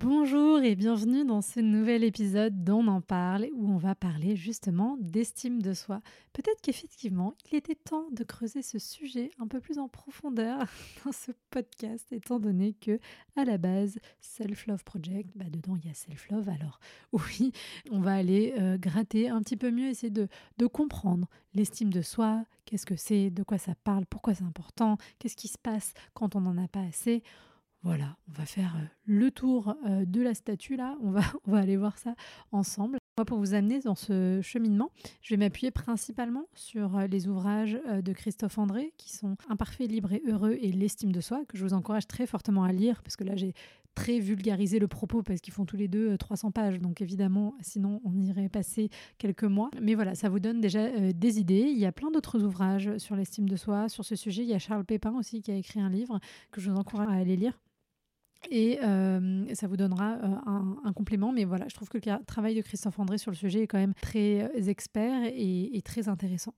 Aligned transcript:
Bonjour 0.00 0.60
et 0.60 0.74
bienvenue 0.74 1.24
dans 1.24 1.40
ce 1.40 1.60
nouvel 1.60 2.02
épisode 2.02 2.64
d'On 2.64 2.88
en 2.88 3.00
parle 3.00 3.46
où 3.54 3.70
on 3.70 3.76
va 3.76 3.94
parler 3.94 4.34
justement 4.34 4.96
d'estime 5.00 5.62
de 5.62 5.72
soi. 5.72 6.02
Peut-être 6.32 6.60
qu'effectivement, 6.60 7.34
il 7.50 7.56
était 7.56 7.76
temps 7.76 8.08
de 8.10 8.24
creuser 8.24 8.62
ce 8.62 8.80
sujet 8.80 9.30
un 9.38 9.46
peu 9.46 9.60
plus 9.60 9.78
en 9.78 9.88
profondeur 9.88 10.58
dans 11.04 11.12
ce 11.12 11.30
podcast 11.50 12.12
étant 12.12 12.40
donné 12.40 12.74
que 12.74 12.98
à 13.36 13.44
la 13.44 13.56
base, 13.56 13.98
Self 14.20 14.66
Love 14.66 14.82
Project, 14.82 15.30
bah 15.36 15.46
dedans 15.48 15.76
il 15.76 15.86
y 15.86 15.90
a 15.90 15.94
Self 15.94 16.28
Love 16.28 16.48
alors 16.48 16.80
oui, 17.12 17.52
on 17.92 18.00
va 18.00 18.14
aller 18.14 18.52
euh, 18.58 18.76
gratter 18.76 19.28
un 19.28 19.40
petit 19.42 19.56
peu 19.56 19.70
mieux 19.70 19.86
essayer 19.86 20.10
de, 20.10 20.26
de 20.58 20.66
comprendre 20.66 21.28
l'estime 21.54 21.90
de 21.90 22.02
soi, 22.02 22.44
qu'est-ce 22.64 22.84
que 22.84 22.96
c'est, 22.96 23.30
de 23.30 23.44
quoi 23.44 23.58
ça 23.58 23.74
parle, 23.84 24.06
pourquoi 24.06 24.34
c'est 24.34 24.44
important, 24.44 24.98
qu'est-ce 25.20 25.36
qui 25.36 25.48
se 25.48 25.58
passe 25.58 25.94
quand 26.14 26.34
on 26.34 26.40
n'en 26.40 26.58
a 26.58 26.66
pas 26.66 26.82
assez. 26.82 27.22
Voilà, 27.84 28.16
on 28.30 28.32
va 28.32 28.46
faire 28.46 28.76
euh, 28.76 28.86
le 29.04 29.30
tour 29.30 29.76
euh, 29.86 30.06
de 30.06 30.22
la 30.22 30.32
statue 30.32 30.74
là, 30.74 30.96
on 31.02 31.10
va, 31.10 31.20
on 31.46 31.52
va 31.52 31.58
aller 31.58 31.76
voir 31.76 31.98
ça 31.98 32.14
ensemble. 32.50 32.96
Moi, 33.18 33.26
pour 33.26 33.38
vous 33.38 33.52
amener 33.52 33.78
dans 33.80 33.94
ce 33.94 34.40
cheminement, 34.42 34.90
je 35.20 35.34
vais 35.34 35.36
m'appuyer 35.36 35.70
principalement 35.70 36.46
sur 36.54 36.96
euh, 36.96 37.06
les 37.06 37.28
ouvrages 37.28 37.78
de 38.02 38.12
Christophe 38.14 38.56
André 38.56 38.94
qui 38.96 39.12
sont 39.12 39.36
Imparfait, 39.50 39.86
libre 39.86 40.14
et 40.14 40.22
heureux 40.26 40.56
et 40.62 40.72
l'estime 40.72 41.12
de 41.12 41.20
soi, 41.20 41.44
que 41.46 41.58
je 41.58 41.62
vous 41.62 41.74
encourage 41.74 42.06
très 42.06 42.26
fortement 42.26 42.64
à 42.64 42.72
lire 42.72 43.02
parce 43.02 43.16
que 43.16 43.24
là 43.24 43.36
j'ai 43.36 43.52
très 43.94 44.18
vulgarisé 44.18 44.78
le 44.78 44.88
propos 44.88 45.22
parce 45.22 45.42
qu'ils 45.42 45.52
font 45.52 45.66
tous 45.66 45.76
les 45.76 45.86
deux 45.86 46.16
300 46.16 46.52
pages, 46.52 46.80
donc 46.80 47.02
évidemment, 47.02 47.54
sinon 47.60 48.00
on 48.04 48.18
irait 48.18 48.48
passer 48.48 48.88
quelques 49.18 49.44
mois. 49.44 49.70
Mais 49.80 49.94
voilà, 49.94 50.14
ça 50.14 50.30
vous 50.30 50.40
donne 50.40 50.62
déjà 50.62 51.12
des 51.12 51.38
idées. 51.38 51.70
Il 51.70 51.78
y 51.78 51.86
a 51.86 51.92
plein 51.92 52.10
d'autres 52.10 52.42
ouvrages 52.42 52.96
sur 52.96 53.14
l'estime 53.14 53.48
de 53.48 53.56
soi, 53.56 53.90
sur 53.90 54.06
ce 54.06 54.16
sujet. 54.16 54.42
Il 54.42 54.48
y 54.48 54.54
a 54.54 54.58
Charles 54.58 54.86
Pépin 54.86 55.12
aussi 55.12 55.42
qui 55.42 55.52
a 55.52 55.54
écrit 55.54 55.80
un 55.80 55.90
livre 55.90 56.18
que 56.50 56.62
je 56.62 56.70
vous 56.70 56.76
encourage 56.76 57.08
à 57.08 57.12
aller 57.12 57.36
lire. 57.36 57.60
Et 58.50 58.78
euh, 58.82 59.54
ça 59.54 59.66
vous 59.66 59.76
donnera 59.76 60.18
euh, 60.22 60.76
un, 60.84 60.92
complément. 60.92 61.32
Mais 61.32 61.44
voilà, 61.44 61.66
je 61.68 61.74
trouve 61.74 61.88
que 61.88 61.98
le 61.98 62.24
travail 62.24 62.54
de 62.54 62.62
Christophe 62.62 62.98
André 62.98 63.18
sur 63.18 63.30
le 63.30 63.36
sujet 63.36 63.62
est 63.62 63.66
quand 63.66 63.78
même 63.78 63.94
très 63.94 64.42
euh, 64.42 64.68
expert 64.68 65.22
et 65.24 65.82
très 65.84 66.08
intéressant. 66.08 66.54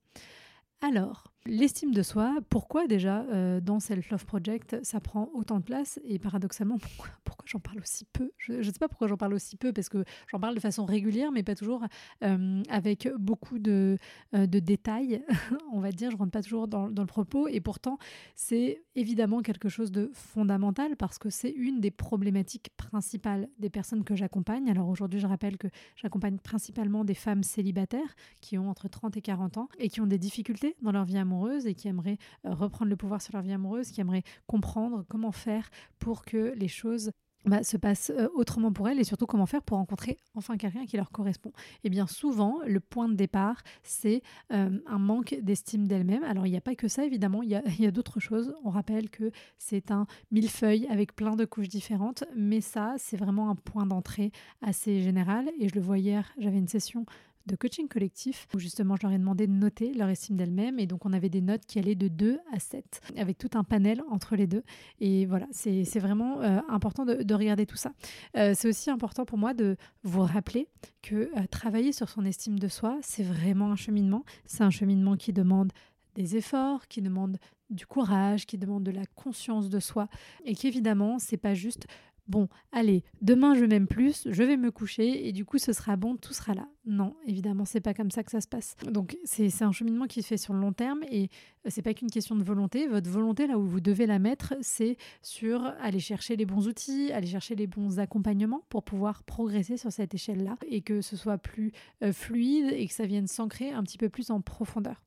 Alors, 0.80 1.32
l'estime 1.46 1.92
de 1.92 2.02
soi, 2.02 2.36
pourquoi 2.48 2.86
déjà 2.86 3.22
euh, 3.22 3.60
dans 3.60 3.80
Self 3.80 4.10
Love 4.10 4.24
Project 4.26 4.76
ça 4.82 5.00
prend 5.00 5.30
autant 5.34 5.58
de 5.58 5.64
place 5.64 6.00
et 6.04 6.18
paradoxalement 6.18 6.78
pourquoi, 7.24 7.44
j'en 7.46 7.60
parle 7.60 7.78
aussi 7.78 8.04
peu? 8.12 8.32
Je 8.38 8.54
ne 8.54 8.62
sais 8.62 8.72
pas 8.72 8.88
pourquoi 8.88 9.06
j'en 9.08 9.16
parle 9.16 9.34
aussi 9.34 9.56
peu 9.56 9.72
parce 9.72 9.88
que 9.88 10.04
j'en 10.28 10.40
parle 10.40 10.54
de 10.54 10.60
façon 10.60 10.84
régulière 10.84 11.32
mais 11.32 11.42
pas 11.42 11.54
toujours 11.54 11.84
euh, 12.24 12.62
avec 12.68 13.08
beaucoup 13.18 13.58
de, 13.58 13.98
euh, 14.34 14.46
de 14.46 14.58
détails, 14.58 15.22
on 15.72 15.80
va 15.80 15.92
dire, 15.92 16.10
je 16.10 16.16
rentre 16.16 16.32
pas 16.32 16.42
toujours 16.42 16.68
dans, 16.68 16.90
dans 16.90 17.02
le 17.02 17.06
propos 17.06 17.48
et 17.48 17.60
pourtant 17.60 17.98
c'est 18.34 18.82
évidemment 18.94 19.42
quelque 19.42 19.68
chose 19.68 19.92
de 19.92 20.10
fondamental 20.12 20.96
parce 20.96 21.18
que 21.18 21.30
c'est 21.30 21.50
une 21.50 21.80
des 21.80 21.90
problématiques 21.90 22.70
principales 22.76 23.48
des 23.58 23.70
personnes 23.70 24.04
que 24.04 24.16
j'accompagne. 24.16 24.68
Alors 24.70 24.88
aujourd'hui 24.88 25.20
je 25.20 25.26
rappelle 25.26 25.56
que 25.56 25.68
j'accompagne 25.96 26.38
principalement 26.38 27.04
des 27.04 27.14
femmes 27.14 27.42
célibataires 27.42 28.16
qui 28.40 28.58
ont 28.58 28.68
entre 28.68 28.88
30 28.88 29.16
et 29.16 29.22
40 29.22 29.58
ans 29.58 29.68
et 29.78 29.88
qui 29.88 30.00
ont 30.00 30.06
des 30.06 30.18
difficultés 30.18 30.76
dans 30.82 30.92
leur 30.92 31.04
vie 31.04 31.18
amoureuse 31.18 31.35
et 31.66 31.74
qui 31.74 31.88
aimeraient 31.88 32.18
euh, 32.44 32.54
reprendre 32.54 32.90
le 32.90 32.96
pouvoir 32.96 33.20
sur 33.20 33.34
leur 33.34 33.42
vie 33.42 33.52
amoureuse, 33.52 33.90
qui 33.90 34.00
aimeraient 34.00 34.24
comprendre 34.46 35.04
comment 35.08 35.32
faire 35.32 35.68
pour 35.98 36.24
que 36.24 36.54
les 36.56 36.68
choses 36.68 37.10
bah, 37.46 37.62
se 37.62 37.76
passent 37.76 38.10
euh, 38.10 38.28
autrement 38.34 38.72
pour 38.72 38.88
elles 38.88 38.98
et 38.98 39.04
surtout 39.04 39.26
comment 39.26 39.46
faire 39.46 39.62
pour 39.62 39.78
rencontrer 39.78 40.18
enfin 40.34 40.56
quelqu'un 40.56 40.84
qui 40.84 40.96
leur 40.96 41.12
correspond. 41.12 41.50
Et 41.50 41.84
eh 41.84 41.90
bien 41.90 42.08
souvent, 42.08 42.58
le 42.66 42.80
point 42.80 43.08
de 43.08 43.14
départ, 43.14 43.62
c'est 43.84 44.22
euh, 44.52 44.78
un 44.84 44.98
manque 44.98 45.36
d'estime 45.42 45.86
d'elle-même. 45.86 46.24
Alors 46.24 46.46
il 46.46 46.50
n'y 46.50 46.56
a 46.56 46.60
pas 46.60 46.74
que 46.74 46.88
ça, 46.88 47.04
évidemment, 47.04 47.42
il 47.42 47.50
y 47.50 47.54
a, 47.54 47.62
a 47.86 47.90
d'autres 47.92 48.18
choses. 48.18 48.52
On 48.64 48.70
rappelle 48.70 49.10
que 49.10 49.30
c'est 49.58 49.92
un 49.92 50.06
millefeuille 50.32 50.88
avec 50.90 51.14
plein 51.14 51.36
de 51.36 51.44
couches 51.44 51.68
différentes, 51.68 52.24
mais 52.34 52.60
ça, 52.60 52.94
c'est 52.98 53.16
vraiment 53.16 53.48
un 53.48 53.54
point 53.54 53.86
d'entrée 53.86 54.32
assez 54.60 55.00
général. 55.00 55.48
Et 55.60 55.68
je 55.68 55.74
le 55.76 55.80
vois 55.80 55.98
hier, 55.98 56.28
j'avais 56.38 56.58
une 56.58 56.68
session 56.68 57.06
de 57.46 57.56
coaching 57.56 57.88
collectif 57.88 58.46
où 58.54 58.58
justement 58.58 58.96
je 58.96 59.02
leur 59.02 59.12
ai 59.12 59.18
demandé 59.18 59.46
de 59.46 59.52
noter 59.52 59.92
leur 59.94 60.08
estime 60.08 60.36
d'elles-mêmes 60.36 60.78
et 60.78 60.86
donc 60.86 61.06
on 61.06 61.12
avait 61.12 61.28
des 61.28 61.40
notes 61.40 61.64
qui 61.66 61.78
allaient 61.78 61.94
de 61.94 62.08
2 62.08 62.38
à 62.52 62.58
7 62.58 63.00
avec 63.16 63.38
tout 63.38 63.50
un 63.54 63.64
panel 63.64 64.02
entre 64.10 64.36
les 64.36 64.46
deux 64.46 64.62
et 65.00 65.26
voilà 65.26 65.46
c'est 65.52 65.98
vraiment 65.98 66.40
euh, 66.40 66.60
important 66.68 67.04
de, 67.04 67.34
regarder 67.36 67.66
tout 67.66 67.76
ça. 67.76 67.92
Euh, 68.36 68.52
c'est 68.54 68.68
aussi 68.68 68.90
important 68.90 69.24
pour 69.26 69.38
moi 69.38 69.52
de 69.52 69.76
vous 70.02 70.22
rappeler 70.22 70.68
que 71.02 71.14
euh, 71.14 71.46
travailler 71.50 71.92
sur 71.92 72.08
son 72.08 72.24
estime 72.24 72.58
de 72.58 72.68
soi 72.68 72.98
c'est 73.02 73.22
vraiment 73.22 73.70
un 73.70 73.76
cheminement, 73.76 74.24
c'est 74.46 74.64
un 74.64 74.70
cheminement 74.70 75.16
qui 75.16 75.32
demande 75.32 75.72
des 76.14 76.36
efforts, 76.36 76.88
qui 76.88 77.02
demande 77.02 77.38
du 77.68 77.86
courage, 77.86 78.46
qui 78.46 78.58
demande 78.58 78.84
de 78.84 78.90
la 78.90 79.04
conscience 79.14 79.68
de 79.68 79.80
soi 79.80 80.08
et 80.44 80.54
qu'évidemment 80.54 81.18
c'est 81.18 81.36
pas 81.36 81.54
juste 81.54 81.86
bon, 82.28 82.48
allez, 82.72 83.04
demain 83.22 83.54
je 83.54 83.64
m'aime 83.64 83.86
plus, 83.86 84.28
je 84.30 84.42
vais 84.42 84.56
me 84.56 84.70
coucher 84.70 85.26
et 85.26 85.32
du 85.32 85.44
coup 85.44 85.58
ce 85.58 85.72
sera 85.72 85.96
bon, 85.96 86.16
tout 86.16 86.32
sera 86.32 86.54
là. 86.54 86.68
Non, 86.84 87.16
évidemment, 87.26 87.64
c'est 87.64 87.80
pas 87.80 87.94
comme 87.94 88.10
ça 88.10 88.22
que 88.22 88.30
ça 88.30 88.40
se 88.40 88.46
passe. 88.46 88.76
Donc 88.90 89.16
c'est 89.24 89.62
un 89.62 89.72
cheminement 89.72 90.06
qui 90.06 90.22
se 90.22 90.28
fait 90.28 90.36
sur 90.36 90.54
le 90.54 90.60
long 90.60 90.72
terme 90.72 91.02
et 91.10 91.28
euh, 91.66 91.70
c'est 91.70 91.82
pas 91.82 91.94
qu'une 91.94 92.10
question 92.10 92.36
de 92.36 92.44
volonté. 92.44 92.86
Votre 92.86 93.10
volonté, 93.10 93.46
là 93.46 93.58
où 93.58 93.66
vous 93.66 93.80
devez 93.80 94.06
la 94.06 94.18
mettre, 94.18 94.54
c'est 94.60 94.96
sur 95.22 95.64
aller 95.80 95.98
chercher 95.98 96.36
les 96.36 96.46
bons 96.46 96.68
outils, 96.68 97.10
aller 97.12 97.26
chercher 97.26 97.56
les 97.56 97.66
bons 97.66 97.98
accompagnements 97.98 98.62
pour 98.68 98.84
pouvoir 98.84 99.24
progresser 99.24 99.76
sur 99.76 99.90
cette 99.90 100.14
échelle-là 100.14 100.56
et 100.68 100.80
que 100.80 101.00
ce 101.00 101.16
soit 101.16 101.38
plus 101.38 101.72
euh, 102.02 102.12
fluide 102.12 102.72
et 102.72 102.86
que 102.86 102.94
ça 102.94 103.06
vienne 103.06 103.26
s'ancrer 103.26 103.70
un 103.72 103.82
petit 103.82 103.98
peu 103.98 104.08
plus 104.08 104.30
en 104.30 104.40
profondeur. 104.40 105.02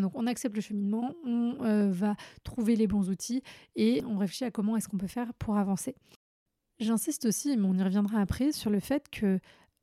Donc 0.00 0.12
on 0.14 0.26
accepte 0.26 0.56
le 0.56 0.62
cheminement, 0.62 1.14
on 1.24 1.56
euh, 1.64 1.90
va 1.90 2.16
trouver 2.42 2.76
les 2.76 2.86
bons 2.86 3.10
outils 3.10 3.42
et 3.76 4.02
on 4.06 4.16
réfléchit 4.16 4.44
à 4.44 4.50
comment 4.50 4.76
est-ce 4.76 4.88
qu'on 4.88 4.98
peut 4.98 5.06
faire 5.06 5.32
pour 5.34 5.56
avancer. 5.56 5.94
J'insiste 6.80 7.26
aussi, 7.26 7.56
mais 7.56 7.66
on 7.66 7.74
y 7.74 7.82
reviendra 7.82 8.20
après, 8.20 8.52
sur 8.52 8.70
le 8.70 8.80
fait 8.80 9.08
que 9.10 9.38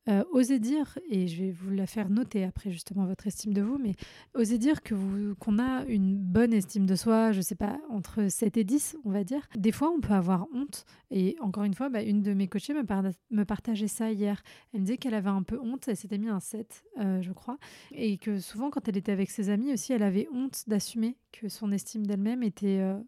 euh, 0.09 0.23
osez 0.31 0.57
dire, 0.57 0.97
et 1.11 1.27
je 1.27 1.43
vais 1.43 1.51
vous 1.51 1.69
la 1.69 1.85
faire 1.85 2.09
noter 2.09 2.43
après 2.43 2.71
justement 2.71 3.05
votre 3.05 3.27
estime 3.27 3.53
de 3.53 3.61
vous, 3.61 3.77
mais 3.77 3.93
osez 4.33 4.57
dire 4.57 4.81
que 4.81 4.95
vous, 4.95 5.35
qu'on 5.35 5.59
a 5.59 5.85
une 5.85 6.17
bonne 6.17 6.53
estime 6.53 6.87
de 6.87 6.95
soi, 6.95 7.31
je 7.31 7.41
sais 7.41 7.55
pas, 7.55 7.79
entre 7.87 8.27
7 8.27 8.57
et 8.57 8.63
10, 8.63 8.97
on 9.05 9.11
va 9.11 9.23
dire. 9.23 9.47
Des 9.55 9.71
fois, 9.71 9.91
on 9.91 9.99
peut 9.99 10.13
avoir 10.13 10.47
honte. 10.55 10.85
Et 11.11 11.35
encore 11.39 11.65
une 11.65 11.75
fois, 11.75 11.89
bah, 11.89 12.01
une 12.01 12.23
de 12.23 12.33
mes 12.33 12.47
coachées 12.47 12.73
me, 12.73 13.43
partageait 13.43 13.87
ça 13.87 14.11
hier. 14.11 14.41
Elle 14.73 14.79
me 14.79 14.85
disait 14.85 14.97
qu'elle 14.97 15.13
avait 15.13 15.29
un 15.29 15.43
peu 15.43 15.59
honte, 15.59 15.87
elle 15.87 15.97
s'était 15.97 16.17
mis 16.17 16.29
un 16.29 16.39
7, 16.39 16.83
euh, 16.99 17.21
je 17.21 17.31
crois. 17.31 17.59
Et 17.91 18.17
que 18.17 18.39
souvent, 18.39 18.71
quand 18.71 18.87
elle 18.87 18.97
était 18.97 19.11
avec 19.11 19.29
ses 19.29 19.49
amis 19.49 19.71
aussi, 19.71 19.93
elle 19.93 20.03
avait 20.03 20.27
honte 20.33 20.63
d'assumer 20.67 21.15
que 21.31 21.47
son 21.47 21.71
estime 21.71 22.07
d'elle-même 22.07 22.41
était. 22.41 22.79
Euh, 22.79 22.99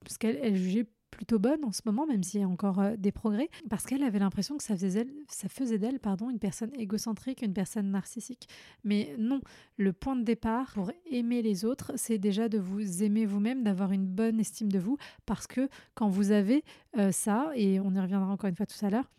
parce 0.00 0.18
qu'elle 0.18 0.40
elle 0.42 0.56
jugeait 0.56 0.88
plutôt 1.12 1.38
bonne 1.38 1.64
en 1.64 1.70
ce 1.70 1.82
moment, 1.84 2.06
même 2.06 2.24
s'il 2.24 2.40
y 2.40 2.42
a 2.42 2.48
encore 2.48 2.80
euh, 2.80 2.96
des 2.96 3.12
progrès, 3.12 3.48
parce 3.70 3.86
qu'elle 3.86 4.02
avait 4.02 4.18
l'impression 4.18 4.56
que 4.56 4.64
ça 4.64 4.76
faisait, 4.76 5.06
ça 5.28 5.48
faisait 5.48 5.78
d'elle 5.78 6.00
pardon, 6.00 6.30
une 6.30 6.40
personne 6.40 6.70
égocentrique, 6.76 7.42
une 7.42 7.52
personne 7.52 7.90
narcissique. 7.90 8.48
Mais 8.82 9.14
non, 9.18 9.40
le 9.76 9.92
point 9.92 10.16
de 10.16 10.22
départ 10.22 10.72
pour 10.74 10.90
aimer 11.10 11.42
les 11.42 11.64
autres, 11.64 11.92
c'est 11.94 12.18
déjà 12.18 12.48
de 12.48 12.58
vous 12.58 13.04
aimer 13.04 13.26
vous-même, 13.26 13.62
d'avoir 13.62 13.92
une 13.92 14.06
bonne 14.06 14.40
estime 14.40 14.72
de 14.72 14.80
vous, 14.80 14.96
parce 15.26 15.46
que 15.46 15.68
quand 15.94 16.08
vous 16.08 16.32
avez 16.32 16.64
euh, 16.98 17.12
ça, 17.12 17.52
et 17.54 17.78
on 17.78 17.94
y 17.94 18.00
reviendra 18.00 18.32
encore 18.32 18.48
une 18.48 18.56
fois 18.56 18.66
tout 18.66 18.84
à 18.84 18.90
l'heure, 18.90 19.10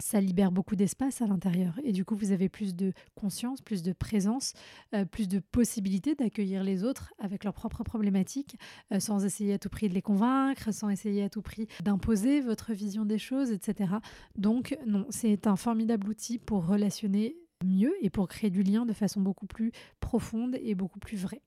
ça 0.00 0.20
libère 0.20 0.52
beaucoup 0.52 0.76
d'espace 0.76 1.22
à 1.22 1.26
l'intérieur. 1.26 1.78
Et 1.84 1.92
du 1.92 2.04
coup, 2.04 2.16
vous 2.16 2.32
avez 2.32 2.48
plus 2.48 2.74
de 2.74 2.92
conscience, 3.14 3.60
plus 3.60 3.82
de 3.82 3.92
présence, 3.92 4.54
euh, 4.94 5.04
plus 5.04 5.28
de 5.28 5.38
possibilités 5.38 6.14
d'accueillir 6.14 6.64
les 6.64 6.84
autres 6.84 7.12
avec 7.18 7.44
leurs 7.44 7.54
propres 7.54 7.84
problématiques, 7.84 8.56
euh, 8.92 9.00
sans 9.00 9.24
essayer 9.24 9.54
à 9.54 9.58
tout 9.58 9.68
prix 9.68 9.88
de 9.88 9.94
les 9.94 10.02
convaincre, 10.02 10.72
sans 10.72 10.88
essayer 10.88 11.22
à 11.22 11.28
tout 11.28 11.42
prix 11.42 11.68
d'imposer 11.82 12.40
votre 12.40 12.72
vision 12.72 13.04
des 13.04 13.18
choses, 13.18 13.50
etc. 13.50 13.94
Donc, 14.36 14.76
non, 14.86 15.06
c'est 15.10 15.46
un 15.46 15.56
formidable 15.56 16.08
outil 16.08 16.38
pour 16.38 16.66
relationner 16.66 17.36
mieux 17.64 17.94
et 18.00 18.10
pour 18.10 18.28
créer 18.28 18.50
du 18.50 18.62
lien 18.62 18.86
de 18.86 18.92
façon 18.92 19.20
beaucoup 19.20 19.46
plus 19.46 19.72
profonde 20.00 20.56
et 20.62 20.74
beaucoup 20.74 20.98
plus 20.98 21.18
vraie. 21.18 21.42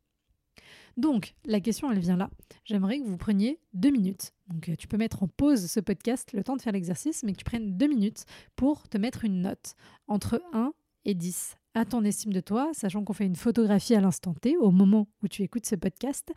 Donc, 0.98 1.36
la 1.46 1.60
question, 1.60 1.92
elle 1.92 2.00
vient 2.00 2.18
là. 2.18 2.30
J'aimerais 2.66 3.00
que 3.00 3.06
vous 3.06 3.18
preniez 3.18 3.60
deux 3.74 3.90
minutes. 3.90 4.32
Donc, 4.48 4.70
euh, 4.70 4.76
tu 4.76 4.88
peux 4.88 4.98
mettre 4.98 5.24
en 5.24 5.28
pause 5.28 5.66
ce 5.66 5.80
podcast, 5.80 6.34
le 6.34 6.44
temps 6.44 6.56
de 6.56 6.62
faire 6.62 6.74
l'exercice, 6.74 7.24
mais 7.24 7.32
que 7.32 7.38
tu 7.38 7.46
prennes 7.46 7.78
deux 7.78 7.88
minutes 7.88 8.26
pour 8.56 8.88
te 8.88 8.98
mettre 8.98 9.26
une 9.26 9.42
note 9.42 9.76
entre 10.08 10.42
1 10.54 10.74
et 11.06 11.14
10 11.16 11.56
à 11.76 11.86
ton 11.86 12.04
estime 12.04 12.34
de 12.34 12.40
toi, 12.40 12.70
sachant 12.74 13.04
qu'on 13.04 13.14
fait 13.14 13.26
une 13.26 13.36
photographie 13.36 13.96
à 13.96 14.02
l'instant 14.02 14.34
T, 14.36 14.58
au 14.58 14.70
moment 14.72 15.08
où 15.24 15.28
tu 15.28 15.42
écoutes 15.42 15.66
ce 15.66 15.76
podcast. 15.76 16.32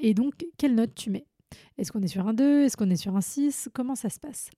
Et 0.00 0.14
donc, 0.14 0.46
quelle 0.58 0.76
note 0.76 0.94
tu 0.94 1.10
mets? 1.10 1.26
Est-ce 1.78 1.92
qu'on 1.92 2.02
est 2.02 2.08
sur 2.08 2.26
un 2.26 2.34
2 2.34 2.64
Est-ce 2.64 2.76
qu'on 2.76 2.90
est 2.90 2.96
sur 2.96 3.16
un 3.16 3.20
6 3.20 3.68
Comment 3.72 3.94
ça 3.94 4.08
se 4.08 4.18
passe? 4.18 4.50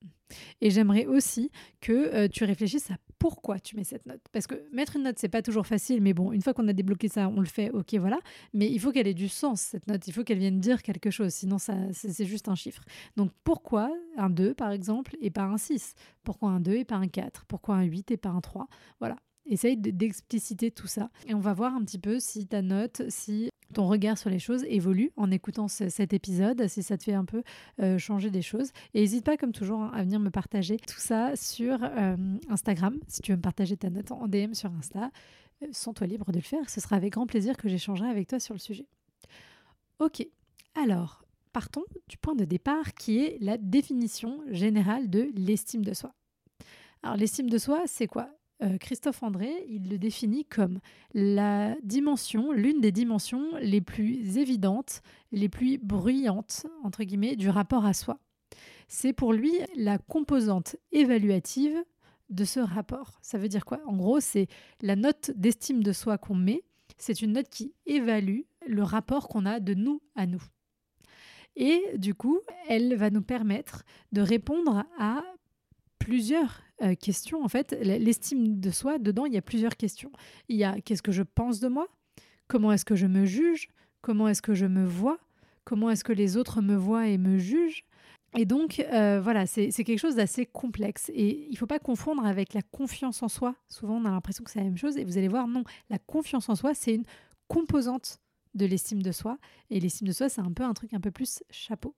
Et 0.60 0.70
j'aimerais 0.70 1.06
aussi 1.06 1.50
que 1.80 1.92
euh, 1.92 2.28
tu 2.28 2.44
réfléchisses 2.44 2.90
à 2.90 2.96
pourquoi 3.18 3.58
tu 3.58 3.76
mets 3.76 3.84
cette 3.84 4.06
note. 4.06 4.20
Parce 4.32 4.46
que 4.46 4.54
mettre 4.72 4.96
une 4.96 5.02
note, 5.02 5.18
c'est 5.18 5.28
pas 5.28 5.42
toujours 5.42 5.66
facile, 5.66 6.00
mais 6.00 6.14
bon, 6.14 6.32
une 6.32 6.42
fois 6.42 6.54
qu'on 6.54 6.68
a 6.68 6.72
débloqué 6.72 7.08
ça, 7.08 7.28
on 7.28 7.40
le 7.40 7.46
fait, 7.46 7.70
ok, 7.70 7.94
voilà. 7.94 8.18
Mais 8.54 8.70
il 8.70 8.78
faut 8.78 8.92
qu'elle 8.92 9.08
ait 9.08 9.14
du 9.14 9.28
sens, 9.28 9.60
cette 9.60 9.86
note. 9.88 10.06
Il 10.06 10.12
faut 10.12 10.22
qu'elle 10.22 10.38
vienne 10.38 10.60
dire 10.60 10.82
quelque 10.82 11.10
chose, 11.10 11.32
sinon 11.32 11.58
ça, 11.58 11.74
c'est 11.92 12.26
juste 12.26 12.48
un 12.48 12.54
chiffre. 12.54 12.82
Donc 13.16 13.32
pourquoi 13.42 13.90
un 14.16 14.30
2, 14.30 14.54
par 14.54 14.70
exemple, 14.70 15.16
et 15.20 15.30
pas 15.30 15.44
un 15.44 15.58
6 15.58 15.94
Pourquoi 16.22 16.50
un 16.50 16.60
2 16.60 16.74
et 16.74 16.84
pas 16.84 16.96
un 16.96 17.08
4 17.08 17.44
Pourquoi 17.46 17.76
un 17.76 17.84
8 17.84 18.12
et 18.12 18.16
pas 18.16 18.30
un 18.30 18.40
3 18.40 18.68
Voilà. 19.00 19.16
Essaye 19.48 19.76
d'expliciter 19.76 20.70
tout 20.70 20.86
ça. 20.86 21.10
Et 21.26 21.34
on 21.34 21.40
va 21.40 21.54
voir 21.54 21.74
un 21.74 21.82
petit 21.82 21.98
peu 21.98 22.20
si 22.20 22.46
ta 22.46 22.62
note, 22.62 23.02
si 23.08 23.50
ton 23.74 23.86
regard 23.86 24.16
sur 24.16 24.30
les 24.30 24.38
choses 24.38 24.64
évolue 24.64 25.10
en 25.16 25.30
écoutant 25.30 25.68
cet 25.68 26.12
épisode, 26.12 26.66
si 26.68 26.82
ça 26.82 26.96
te 26.96 27.04
fait 27.04 27.14
un 27.14 27.24
peu 27.24 27.42
euh, 27.80 27.98
changer 27.98 28.30
des 28.30 28.42
choses. 28.42 28.70
Et 28.94 29.00
n'hésite 29.00 29.24
pas, 29.24 29.36
comme 29.36 29.52
toujours, 29.52 29.80
hein, 29.80 29.90
à 29.94 30.02
venir 30.02 30.20
me 30.20 30.30
partager 30.30 30.76
tout 30.78 30.98
ça 30.98 31.36
sur 31.36 31.78
euh, 31.82 32.16
Instagram, 32.48 32.98
si 33.08 33.20
tu 33.20 33.32
veux 33.32 33.36
me 33.36 33.42
partager 33.42 33.76
ta 33.76 33.90
note 33.90 34.10
en 34.10 34.26
DM 34.26 34.54
sur 34.54 34.70
Insta. 34.72 35.10
Euh, 35.62 35.66
sens-toi 35.72 36.06
libre 36.06 36.30
de 36.32 36.38
le 36.38 36.42
faire, 36.42 36.68
ce 36.70 36.80
sera 36.80 36.96
avec 36.96 37.12
grand 37.12 37.26
plaisir 37.26 37.56
que 37.56 37.68
j'échangerai 37.68 38.08
avec 38.08 38.28
toi 38.28 38.40
sur 38.40 38.54
le 38.54 38.60
sujet. 38.60 38.86
Ok, 39.98 40.26
alors, 40.74 41.24
partons 41.52 41.84
du 42.08 42.16
point 42.16 42.34
de 42.34 42.44
départ 42.44 42.94
qui 42.94 43.18
est 43.18 43.38
la 43.40 43.58
définition 43.58 44.40
générale 44.50 45.10
de 45.10 45.30
l'estime 45.34 45.84
de 45.84 45.92
soi. 45.92 46.14
Alors, 47.02 47.16
l'estime 47.16 47.50
de 47.50 47.58
soi, 47.58 47.82
c'est 47.86 48.06
quoi? 48.06 48.30
Christophe 48.80 49.22
André, 49.22 49.50
il 49.68 49.88
le 49.88 49.98
définit 49.98 50.44
comme 50.44 50.80
la 51.14 51.76
dimension, 51.82 52.52
l'une 52.52 52.80
des 52.80 52.92
dimensions 52.92 53.56
les 53.60 53.80
plus 53.80 54.36
évidentes, 54.36 55.02
les 55.30 55.48
plus 55.48 55.78
bruyantes, 55.78 56.66
entre 56.82 57.04
guillemets, 57.04 57.36
du 57.36 57.48
rapport 57.48 57.86
à 57.86 57.92
soi. 57.92 58.18
C'est 58.88 59.12
pour 59.12 59.32
lui 59.32 59.52
la 59.76 59.98
composante 59.98 60.76
évaluative 60.92 61.76
de 62.30 62.44
ce 62.44 62.60
rapport. 62.60 63.18
Ça 63.22 63.38
veut 63.38 63.48
dire 63.48 63.64
quoi? 63.64 63.80
En 63.86 63.96
gros, 63.96 64.20
c'est 64.20 64.48
la 64.80 64.96
note 64.96 65.30
d'estime 65.36 65.82
de 65.82 65.92
soi 65.92 66.18
qu'on 66.18 66.34
met, 66.34 66.64
c'est 66.96 67.22
une 67.22 67.32
note 67.32 67.48
qui 67.48 67.74
évalue 67.86 68.40
le 68.66 68.82
rapport 68.82 69.28
qu'on 69.28 69.46
a 69.46 69.60
de 69.60 69.74
nous 69.74 70.02
à 70.16 70.26
nous. 70.26 70.42
Et 71.56 71.82
du 71.96 72.14
coup, 72.14 72.40
elle 72.68 72.94
va 72.96 73.10
nous 73.10 73.22
permettre 73.22 73.84
de 74.12 74.20
répondre 74.20 74.84
à 74.98 75.22
plusieurs 75.98 76.60
euh, 76.82 76.94
questions. 76.94 77.42
En 77.42 77.48
fait, 77.48 77.76
l'estime 77.82 78.60
de 78.60 78.70
soi, 78.70 78.98
dedans, 78.98 79.26
il 79.26 79.34
y 79.34 79.38
a 79.38 79.42
plusieurs 79.42 79.76
questions. 79.76 80.10
Il 80.48 80.56
y 80.56 80.64
a 80.64 80.80
qu'est-ce 80.80 81.02
que 81.02 81.12
je 81.12 81.22
pense 81.22 81.60
de 81.60 81.68
moi? 81.68 81.88
Comment 82.46 82.72
est-ce 82.72 82.84
que 82.84 82.96
je 82.96 83.06
me 83.06 83.24
juge? 83.24 83.68
Comment 84.00 84.28
est-ce 84.28 84.42
que 84.42 84.54
je 84.54 84.66
me 84.66 84.84
vois? 84.84 85.18
Comment 85.64 85.90
est-ce 85.90 86.04
que 86.04 86.12
les 86.12 86.36
autres 86.36 86.62
me 86.62 86.76
voient 86.76 87.08
et 87.08 87.18
me 87.18 87.36
jugent? 87.38 87.84
Et 88.36 88.44
donc, 88.44 88.80
euh, 88.80 89.20
voilà, 89.20 89.46
c'est 89.46 89.70
quelque 89.70 89.98
chose 89.98 90.16
d'assez 90.16 90.46
complexe. 90.46 91.10
Et 91.14 91.46
il 91.46 91.52
ne 91.52 91.56
faut 91.56 91.66
pas 91.66 91.78
confondre 91.78 92.24
avec 92.26 92.54
la 92.54 92.62
confiance 92.62 93.22
en 93.22 93.28
soi. 93.28 93.54
Souvent, 93.68 93.96
on 93.96 94.04
a 94.04 94.10
l'impression 94.10 94.44
que 94.44 94.50
c'est 94.50 94.58
la 94.58 94.64
même 94.64 94.76
chose. 94.76 94.96
Et 94.96 95.04
vous 95.04 95.18
allez 95.18 95.28
voir, 95.28 95.48
non, 95.48 95.64
la 95.90 95.98
confiance 95.98 96.48
en 96.48 96.54
soi, 96.54 96.74
c'est 96.74 96.94
une 96.94 97.04
composante 97.48 98.20
de 98.54 98.66
l'estime 98.66 99.02
de 99.02 99.12
soi. 99.12 99.38
Et 99.70 99.80
l'estime 99.80 100.08
de 100.08 100.12
soi, 100.12 100.28
c'est 100.28 100.40
un 100.40 100.52
peu 100.52 100.62
un 100.62 100.74
truc 100.74 100.92
un 100.94 101.00
peu 101.00 101.10
plus 101.10 101.42
chapeau. 101.50 101.94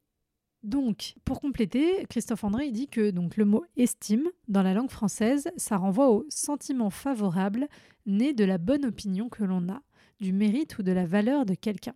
Donc, 0.63 1.15
pour 1.25 1.41
compléter, 1.41 2.05
Christophe 2.11 2.45
André 2.45 2.71
dit 2.71 2.87
que 2.87 3.11
donc, 3.11 3.37
le 3.37 3.47
mot 3.47 3.65
estime, 3.77 4.29
dans 4.49 4.63
la 4.63 4.75
langue 4.75 4.91
française, 4.91 5.51
ça 5.57 5.79
renvoie 5.79 6.11
au 6.11 6.27
sentiment 6.29 6.91
favorable 6.91 7.67
né 8.05 8.35
de 8.35 8.45
la 8.45 8.59
bonne 8.59 8.85
opinion 8.85 9.29
que 9.29 9.43
l'on 9.43 9.69
a, 9.71 9.83
du 10.21 10.33
mérite 10.33 10.79
ou 10.79 10.83
de 10.83 10.93
la 10.93 11.07
valeur 11.07 11.47
de 11.47 11.55
quelqu'un. 11.55 11.95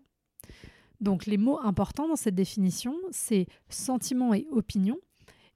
Donc, 1.00 1.26
les 1.26 1.36
mots 1.36 1.60
importants 1.60 2.08
dans 2.08 2.16
cette 2.16 2.34
définition, 2.34 2.96
c'est 3.10 3.46
sentiment 3.68 4.32
et 4.32 4.46
opinion. 4.50 4.98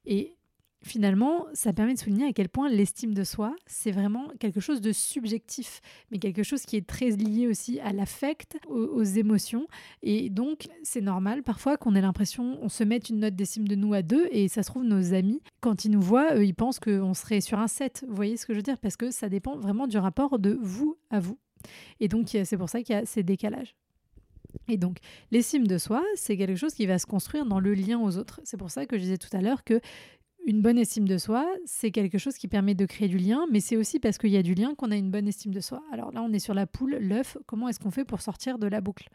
Et 0.05 0.37
finalement, 0.81 1.45
ça 1.53 1.73
permet 1.73 1.93
de 1.93 1.99
souligner 1.99 2.25
à 2.25 2.33
quel 2.33 2.49
point 2.49 2.69
l'estime 2.69 3.13
de 3.13 3.23
soi, 3.23 3.55
c'est 3.65 3.91
vraiment 3.91 4.27
quelque 4.39 4.59
chose 4.59 4.81
de 4.81 4.91
subjectif, 4.91 5.81
mais 6.11 6.19
quelque 6.19 6.43
chose 6.43 6.63
qui 6.63 6.77
est 6.77 6.87
très 6.87 7.09
lié 7.09 7.47
aussi 7.47 7.79
à 7.79 7.91
l'affect, 7.91 8.57
aux, 8.67 9.03
émotions. 9.03 9.67
Et 10.03 10.29
donc, 10.29 10.67
c'est 10.83 11.01
normal 11.01 11.43
parfois 11.43 11.77
qu'on 11.77 11.95
ait 11.95 12.01
l'impression, 12.01 12.59
on 12.61 12.69
se 12.69 12.83
met 12.83 12.97
une 12.97 13.19
note 13.19 13.35
d'estime 13.35 13.67
de 13.67 13.75
nous 13.75 13.93
à 13.93 14.01
deux, 14.01 14.27
et 14.31 14.47
ça 14.47 14.63
se 14.63 14.69
trouve, 14.69 14.83
nos 14.83 15.13
amis, 15.13 15.41
quand 15.61 15.85
ils 15.85 15.91
nous 15.91 16.01
voient, 16.01 16.35
ils 16.35 16.55
pensent 16.55 16.79
qu'on 16.79 17.13
serait 17.13 17.41
sur 17.41 17.59
un 17.59 17.67
7. 17.67 18.05
Vous 18.07 18.15
voyez 18.15 18.37
ce 18.37 18.45
que 18.45 18.53
je 18.53 18.59
veux 18.59 18.63
dire? 18.63 18.77
Parce 18.77 18.97
que 18.97 19.11
ça 19.11 19.29
dépend 19.29 19.57
vraiment 19.57 19.87
du 19.87 19.97
rapport 19.97 20.39
de 20.39 20.57
vous 20.61 20.97
à 21.09 21.19
vous. 21.19 21.37
Et 21.99 22.07
donc, 22.07 22.29
c'est 22.29 22.57
pour 22.57 22.69
ça 22.69 22.81
qu'il 22.81 22.95
y 22.95 22.97
a 22.97 23.05
ces 23.05 23.23
décalages. 23.23 23.75
Et 24.67 24.77
donc, 24.77 24.97
l'estime 25.31 25.67
de 25.67 25.77
soi, 25.77 26.03
c'est 26.15 26.37
quelque 26.37 26.55
chose 26.55 26.73
qui 26.73 26.85
va 26.85 26.97
se 26.97 27.05
construire 27.05 27.45
dans 27.45 27.59
le 27.59 27.73
lien 27.73 27.99
aux 27.99 28.17
autres. 28.17 28.39
C'est 28.43 28.57
pour 28.57 28.71
ça 28.71 28.85
que 28.85 28.97
je 28.97 29.03
disais 29.03 29.17
tout 29.17 29.35
à 29.35 29.41
l'heure 29.41 29.63
que 29.63 29.79
une 30.49 30.63
bonne 30.63 30.79
estime 30.79 31.07
de 31.07 31.19
soi, 31.19 31.47
c'est 31.65 31.91
quelque 31.91 32.17
chose 32.17 32.35
qui 32.35 32.47
permet 32.47 32.73
de 32.73 32.87
créer 32.87 33.07
du 33.07 33.19
lien, 33.19 33.45
mais 33.51 33.59
c'est 33.59 33.77
aussi 33.77 33.99
parce 33.99 34.17
qu'il 34.17 34.31
y 34.31 34.37
a 34.37 34.41
du 34.41 34.55
lien 34.55 34.73
qu'on 34.73 34.89
a 34.89 34.95
une 34.95 35.11
bonne 35.11 35.27
estime 35.27 35.53
de 35.53 35.59
soi. 35.59 35.83
Alors 35.91 36.11
là, 36.11 36.23
on 36.23 36.33
est 36.33 36.39
sur 36.39 36.55
la 36.55 36.65
poule, 36.65 36.95
l'œuf, 36.95 37.37
comment 37.45 37.69
est-ce 37.69 37.79
qu'on 37.79 37.91
fait 37.91 38.03
pour 38.03 38.21
sortir 38.21 38.57
de 38.57 38.65
la 38.65 38.81
boucle? 38.81 39.09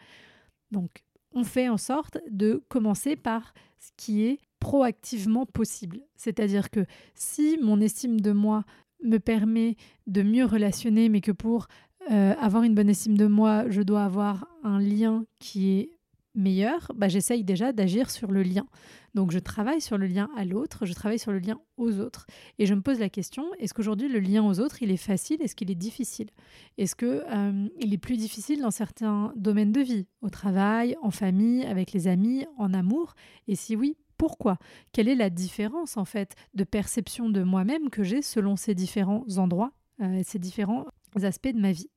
Donc, 0.70 1.02
on 1.32 1.42
fait 1.42 1.69
en 1.69 1.76
sorte 1.76 2.19
de 2.31 2.62
commencer 2.69 3.16
par 3.16 3.52
ce 3.81 3.90
qui 3.96 4.22
est 4.22 4.38
proactivement 4.60 5.44
possible. 5.44 5.98
C'est-à-dire 6.14 6.70
que 6.70 6.86
si 7.16 7.58
mon 7.60 7.80
estime 7.80 8.20
de 8.20 8.30
moi 8.30 8.62
me 9.02 9.19
permet 9.19 9.75
de 10.06 10.22
mieux 10.22 10.44
relationner, 10.44 11.08
mais 11.08 11.20
que 11.20 11.32
pour 11.32 11.66
euh, 12.12 12.34
avoir 12.38 12.62
une 12.62 12.76
bonne 12.76 12.90
estime 12.90 13.19
de 13.19 13.26
moi, 13.26 13.69
je 13.70 13.82
dois 13.82 14.04
avoir 14.04 14.46
un 14.62 14.78
lien 14.78 15.26
qui 15.40 15.80
est 15.80 15.98
meilleur, 16.34 16.92
bah, 16.94 17.08
j'essaye 17.08 17.44
déjà 17.44 17.72
d'agir 17.72 18.10
sur 18.10 18.31
le 18.31 18.42
lien. 18.42 18.66
Donc 19.14 19.31
je 19.31 19.38
travaille 19.38 19.81
sur 19.81 19.96
le 19.96 20.06
lien 20.06 20.28
à 20.36 20.44
l'autre, 20.44 20.86
je 20.86 20.92
travaille 20.92 21.19
sur 21.19 21.32
le 21.32 21.38
lien 21.38 21.60
aux 21.76 22.00
autres. 22.00 22.26
Et 22.58 22.66
je 22.66 22.75
me 22.75 22.81
pose 22.81 22.98
la 22.98 23.08
question, 23.08 23.44
est-ce 23.58 23.75
qu'aujourd'hui 23.75 24.08
le 24.08 24.19
lien 24.19 24.44
aux 24.44 24.60
autres, 24.60 24.82
il 24.82 24.90
est 24.90 24.96
facile 24.96 25.40
Est-ce 25.40 25.54
qu'il 25.54 25.70
est 25.70 25.76
difficile? 25.76 26.31
Est-ce 26.78 26.96
qu'il 26.96 27.08
euh, 27.08 27.69
est 27.81 27.98
plus 27.98 28.16
difficile 28.16 28.60
dans 28.60 28.72
certains 28.72 29.32
domaines 29.36 29.72
de 29.72 29.81
vie 29.81 30.06
Au 30.20 30.31
travail, 30.31 30.96
en 31.02 31.10
famille, 31.10 31.64
avec 31.64 31.92
les 31.92 32.08
amis, 32.08 32.46
en 32.58 32.75
amour? 32.75 33.14
Et 33.46 33.54
si 33.54 33.76
oui, 33.76 33.96
pourquoi? 34.16 34.58
Quelle 34.92 35.08
est 35.08 35.14
la 35.14 35.30
différence 35.30 35.97
en 35.97 36.04
fait 36.04 36.35
de 36.54 36.64
perception 36.64 37.28
de 37.28 37.42
moi-même 37.42 37.90
que 37.90 38.02
j'ai 38.02 38.23
selon 38.23 38.56
ces 38.56 38.75
différents 38.75 39.25
endroits, 39.37 39.73
euh, 40.00 40.23
ces 40.25 40.38
différents 40.38 40.87
aspects 41.23 41.52
de 41.52 41.61
ma 41.61 41.73
vie? 41.73 41.90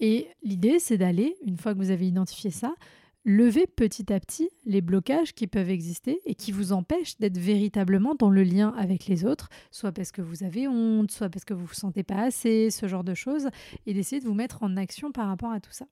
Et 0.00 0.28
l'idée, 0.42 0.78
c'est 0.78 0.98
d'aller, 0.98 1.36
une 1.44 1.56
fois 1.56 1.74
que 1.74 1.78
vous 1.78 1.90
avez 1.90 2.06
identifié 2.06 2.50
ça, 2.50 2.74
lever 3.28 3.66
petit 3.66 4.10
à 4.10 4.18
petit 4.18 4.48
les 4.64 4.80
blocages 4.80 5.34
qui 5.34 5.46
peuvent 5.46 5.68
exister 5.68 6.18
et 6.24 6.34
qui 6.34 6.50
vous 6.50 6.72
empêchent 6.72 7.18
d'être 7.18 7.36
véritablement 7.36 8.14
dans 8.14 8.30
le 8.30 8.42
lien 8.42 8.74
avec 8.76 9.06
les 9.06 9.26
autres, 9.26 9.50
soit 9.70 9.92
parce 9.92 10.12
que 10.12 10.22
vous 10.22 10.44
avez 10.44 10.66
honte, 10.66 11.10
soit 11.10 11.28
parce 11.28 11.44
que 11.44 11.52
vous 11.52 11.62
ne 11.62 11.66
vous 11.66 11.74
sentez 11.74 12.02
pas 12.02 12.22
assez, 12.22 12.70
ce 12.70 12.88
genre 12.88 13.04
de 13.04 13.14
choses, 13.14 13.48
et 13.86 13.92
d'essayer 13.92 14.20
de 14.20 14.26
vous 14.26 14.34
mettre 14.34 14.62
en 14.62 14.76
action 14.78 15.12
par 15.12 15.28
rapport 15.28 15.52
à 15.52 15.60
tout 15.60 15.72
ça. 15.72 15.86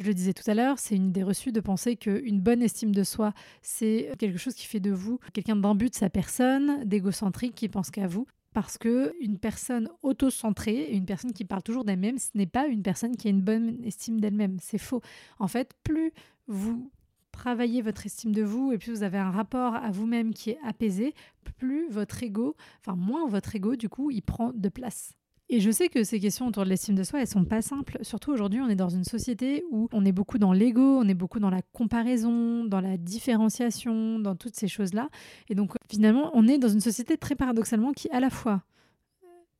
Je 0.00 0.06
le 0.06 0.14
disais 0.14 0.32
tout 0.32 0.50
à 0.50 0.54
l'heure, 0.54 0.78
c'est 0.78 0.96
une 0.96 1.08
idée 1.08 1.22
reçue 1.22 1.52
de 1.52 1.60
penser 1.60 1.94
qu'une 1.94 2.40
bonne 2.40 2.62
estime 2.62 2.94
de 2.94 3.04
soi, 3.04 3.34
c'est 3.60 4.10
quelque 4.18 4.38
chose 4.38 4.54
qui 4.54 4.66
fait 4.66 4.80
de 4.80 4.90
vous 4.90 5.20
quelqu'un 5.34 5.56
d'imbu 5.56 5.90
de 5.90 5.94
sa 5.94 6.08
personne, 6.08 6.84
d'égocentrique, 6.84 7.54
qui 7.54 7.68
pense 7.68 7.90
qu'à 7.90 8.06
vous. 8.06 8.26
Parce 8.54 8.78
que 8.78 9.12
une 9.20 9.38
personne 9.38 9.90
auto-centrée, 10.02 10.90
une 10.90 11.04
personne 11.04 11.34
qui 11.34 11.44
parle 11.44 11.62
toujours 11.62 11.84
d'elle-même, 11.84 12.18
ce 12.18 12.30
n'est 12.34 12.46
pas 12.46 12.66
une 12.66 12.82
personne 12.82 13.14
qui 13.14 13.28
a 13.28 13.30
une 13.30 13.42
bonne 13.42 13.76
estime 13.84 14.20
d'elle-même. 14.20 14.56
C'est 14.58 14.78
faux. 14.78 15.02
En 15.38 15.48
fait, 15.48 15.74
plus 15.84 16.12
vous 16.46 16.90
travaillez 17.30 17.82
votre 17.82 18.06
estime 18.06 18.32
de 18.32 18.42
vous 18.42 18.72
et 18.72 18.78
plus 18.78 18.92
vous 18.92 19.02
avez 19.02 19.18
un 19.18 19.30
rapport 19.30 19.74
à 19.74 19.90
vous-même 19.90 20.32
qui 20.32 20.48
est 20.48 20.58
apaisé, 20.64 21.14
plus 21.58 21.90
votre 21.90 22.22
ego, 22.22 22.56
enfin 22.80 22.96
moins 22.96 23.28
votre 23.28 23.54
ego, 23.54 23.76
du 23.76 23.90
coup, 23.90 24.10
il 24.10 24.22
prend 24.22 24.50
de 24.54 24.68
place. 24.70 25.12
Et 25.52 25.58
je 25.58 25.72
sais 25.72 25.88
que 25.88 26.04
ces 26.04 26.20
questions 26.20 26.46
autour 26.46 26.62
de 26.62 26.68
l'estime 26.68 26.94
de 26.94 27.02
soi, 27.02 27.20
elles 27.20 27.26
sont 27.26 27.44
pas 27.44 27.60
simples. 27.60 27.98
Surtout 28.02 28.30
aujourd'hui, 28.30 28.60
on 28.60 28.68
est 28.68 28.76
dans 28.76 28.88
une 28.88 29.02
société 29.02 29.64
où 29.72 29.88
on 29.92 30.04
est 30.04 30.12
beaucoup 30.12 30.38
dans 30.38 30.52
l'ego, 30.52 31.00
on 31.00 31.08
est 31.08 31.14
beaucoup 31.14 31.40
dans 31.40 31.50
la 31.50 31.60
comparaison, 31.72 32.64
dans 32.64 32.80
la 32.80 32.96
différenciation, 32.96 34.20
dans 34.20 34.36
toutes 34.36 34.54
ces 34.54 34.68
choses-là. 34.68 35.08
Et 35.48 35.56
donc, 35.56 35.72
finalement, 35.90 36.30
on 36.34 36.46
est 36.46 36.58
dans 36.58 36.68
une 36.68 36.80
société 36.80 37.16
très 37.16 37.34
paradoxalement 37.34 37.90
qui, 37.90 38.08
à 38.10 38.20
la 38.20 38.30
fois, 38.30 38.62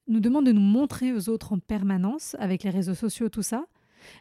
nous 0.07 0.21
demande 0.21 0.47
de 0.47 0.53
nous 0.53 0.61
montrer 0.61 1.13
aux 1.13 1.29
autres 1.29 1.53
en 1.53 1.59
permanence, 1.59 2.37
avec 2.39 2.63
les 2.63 2.71
réseaux 2.71 2.95
sociaux, 2.95 3.29
tout 3.29 3.43
ça, 3.43 3.67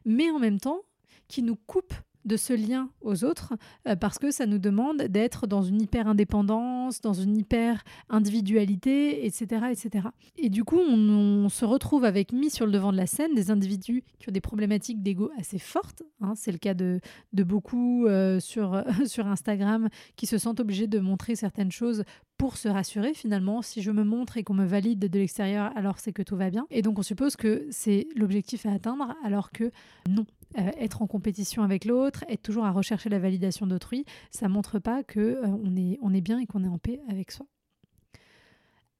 mais 0.05 0.31
en 0.31 0.39
même 0.39 0.59
temps, 0.59 0.79
qui 1.27 1.43
nous 1.43 1.55
coupe 1.55 1.93
de 2.25 2.37
ce 2.37 2.53
lien 2.53 2.89
aux 3.01 3.23
autres 3.23 3.53
euh, 3.87 3.95
parce 3.95 4.19
que 4.19 4.31
ça 4.31 4.45
nous 4.45 4.57
demande 4.57 5.03
d'être 5.03 5.47
dans 5.47 5.61
une 5.61 5.81
hyper 5.81 6.07
indépendance, 6.07 7.01
dans 7.01 7.13
une 7.13 7.37
hyper 7.37 7.83
individualité, 8.09 9.25
etc., 9.25 9.67
etc. 9.71 10.07
Et 10.37 10.49
du 10.49 10.63
coup, 10.63 10.79
on, 10.79 11.47
se 11.49 11.65
retrouve 11.65 12.05
avec 12.05 12.31
mis 12.31 12.49
sur 12.49 12.65
le 12.65 12.71
devant 12.71 12.91
de 12.91 12.97
la 12.97 13.07
scène 13.07 13.33
des 13.33 13.49
individus 13.49 14.03
qui 14.19 14.29
ont 14.29 14.31
des 14.31 14.41
problématiques 14.41 15.01
d'ego 15.01 15.31
assez 15.37 15.57
fortes. 15.57 16.03
Hein. 16.21 16.33
c'est 16.35 16.51
le 16.51 16.57
cas 16.57 16.73
de, 16.73 16.99
beaucoup 17.33 18.05
euh, 18.05 18.39
sur 18.39 19.27
Instagram 19.27 19.89
qui 20.15 20.25
se 20.25 20.37
sentent 20.37 20.59
obligés 20.59 20.87
de 20.87 20.99
montrer 20.99 21.35
certaines 21.35 21.71
choses 21.71 22.03
pour 22.39 22.57
se 22.57 22.69
rassurer 22.69 23.13
finalement. 23.13 23.61
Si 23.61 23.81
je 23.81 23.91
me 23.91 24.03
montre 24.03 24.37
et 24.37 24.43
qu'on 24.43 24.53
me 24.53 24.65
valide 24.65 24.99
de 24.99 25.19
l'extérieur, 25.19 25.71
alors 25.75 25.99
c'est 25.99 26.13
que 26.13 26.23
tout 26.23 26.37
va 26.37 26.49
bien. 26.49 26.65
Et 26.71 26.81
donc 26.81 26.97
on 26.97 27.03
suppose 27.03 27.35
que 27.35 27.67
c'est 27.69 28.07
l'objectif 28.15 28.65
à 28.65 28.71
atteindre, 28.71 29.15
alors 29.23 29.51
que 29.51 29.71
non. 30.07 30.25
Euh, 30.57 30.71
être 30.79 31.03
en 31.03 31.07
compétition 31.07 31.61
avec 31.61 31.85
l'autre, 31.85 32.25
être 32.27 32.41
toujours 32.41 32.65
à 32.65 32.71
rechercher 32.71 33.09
la 33.09 33.19
validation 33.19 33.67
d'autrui, 33.67 34.05
ça 34.31 34.47
montre 34.47 34.79
pas 34.79 35.03
que 35.03 35.19
euh, 35.19 35.75
est, 35.77 35.99
est 36.15 36.21
bien 36.21 36.39
et 36.39 36.47
qu'on 36.47 36.63
est 36.63 36.67
en 36.67 36.79
paix 36.79 37.01
avec 37.07 37.31
soi. 37.31 37.45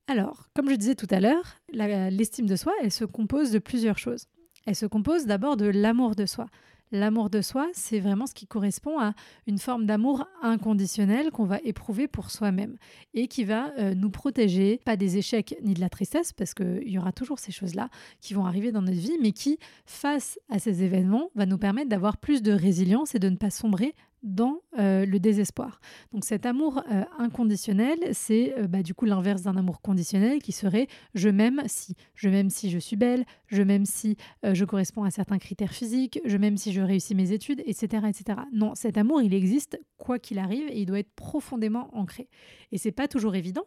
Alors, 0.06 0.48
comme 0.54 0.70
je 0.70 0.76
disais 0.76 0.96
tout 0.96 1.08
à 1.10 1.20
l'heure, 1.20 1.60
l'estime 1.72 2.46
de 2.46 2.56
soi, 2.56 2.74
elle 2.82 2.92
se 2.92 3.04
compose 3.04 3.52
de 3.52 3.60
plusieurs 3.60 3.98
choses. 3.98 4.28
Elle 4.68 4.76
se 4.76 4.86
compose 4.86 5.26
d'abord 5.26 5.58
de 5.58 5.66
l'amour 5.66 6.16
de 6.16 6.28
soi. 6.28 6.46
L'amour 6.92 7.30
de 7.30 7.42
soi, 7.42 7.68
c'est 7.74 8.00
vraiment 8.00 8.26
ce 8.26 8.34
qui 8.34 8.48
correspond 8.48 9.00
à 9.00 9.14
une 9.46 9.60
forme 9.60 9.86
d'amour 9.86 10.26
inconditionnel 10.42 11.30
qu'on 11.30 11.46
va 11.46 11.60
éprouver 11.64 12.08
pour 12.08 12.32
soi-même 12.32 12.78
et 13.14 13.28
qui 13.28 13.44
va 13.44 13.72
euh, 13.78 13.94
nous 13.94 14.10
protéger, 14.10 14.80
pas 14.86 14.96
des 14.96 15.18
échecs 15.18 15.56
ni 15.62 15.76
de 15.76 15.82
la 15.82 15.90
tristesse, 15.90 16.34
parce 16.34 16.56
qu'il 16.56 16.90
y 16.90 16.98
aura 16.98 17.12
toujours 17.12 17.38
ces 17.38 17.52
choses-là 17.52 17.90
qui 18.22 18.34
vont 18.34 18.46
arriver 18.48 18.72
dans 18.72 18.82
notre 18.82 18.98
vie, 18.98 19.18
mais 19.22 19.34
qui, 19.34 19.60
face 19.86 20.40
à 20.50 20.58
ces 20.58 20.82
événements, 20.82 21.30
va 21.36 21.46
nous 21.46 21.60
permettre 21.60 21.90
d'avoir 21.90 22.18
plus 22.18 22.42
de 22.42 22.54
résilience 22.54 23.14
et 23.14 23.20
de 23.20 23.30
ne 23.30 23.36
pas 23.38 23.52
sombrer 23.52 23.94
dans 24.24 24.62
euh, 24.78 25.06
le 25.06 25.20
désespoir. 25.20 25.80
Donc 26.12 26.26
cet 26.26 26.46
amour 26.46 26.84
euh, 26.92 27.04
inconditionnel, 27.18 27.98
c'est 28.12 28.54
euh, 28.58 28.68
bah, 28.68 28.84
du 28.84 28.94
coup 28.94 29.06
l'inverse 29.06 29.44
d'un 29.44 29.56
amour 29.56 29.82
conditionnel 29.82 30.42
qui 30.42 30.52
serait 30.52 30.88
je 31.14 31.30
m'aime 31.30 31.62
si. 31.66 31.96
Je 32.16 32.30
m'aime 32.30 32.50
si 32.50 32.70
je 32.70 32.80
suis 32.80 32.96
belle, 32.96 33.26
je 33.48 33.64
m'aime 33.64 33.86
si 33.86 34.18
je 34.44 34.66
corresponds 34.66 35.04
à 35.04 35.12
certains 35.12 35.38
critères 35.38 35.72
physiques, 35.72 36.20
je 36.26 36.38
m'aime 36.38 36.58
si 36.58 36.74
je 36.74 36.82
réussis 36.82 37.16
mes 37.16 37.32
études, 37.32 37.62
etc., 37.66 38.04
etc. 38.08 38.42
Non, 38.52 38.76
cet 38.76 38.98
amour, 38.98 39.22
il 39.22 39.34
existe 39.34 39.80
quoi 39.98 40.20
qu'il 40.20 40.40
arrive 40.40 40.68
et 40.70 40.82
il 40.82 40.86
doit 40.86 41.00
être 41.00 41.14
profondément 41.16 41.90
ancré. 41.96 42.30
Et 42.72 42.78
c'est 42.78 42.92
pas 42.92 43.08
toujours 43.08 43.36
évident 43.36 43.64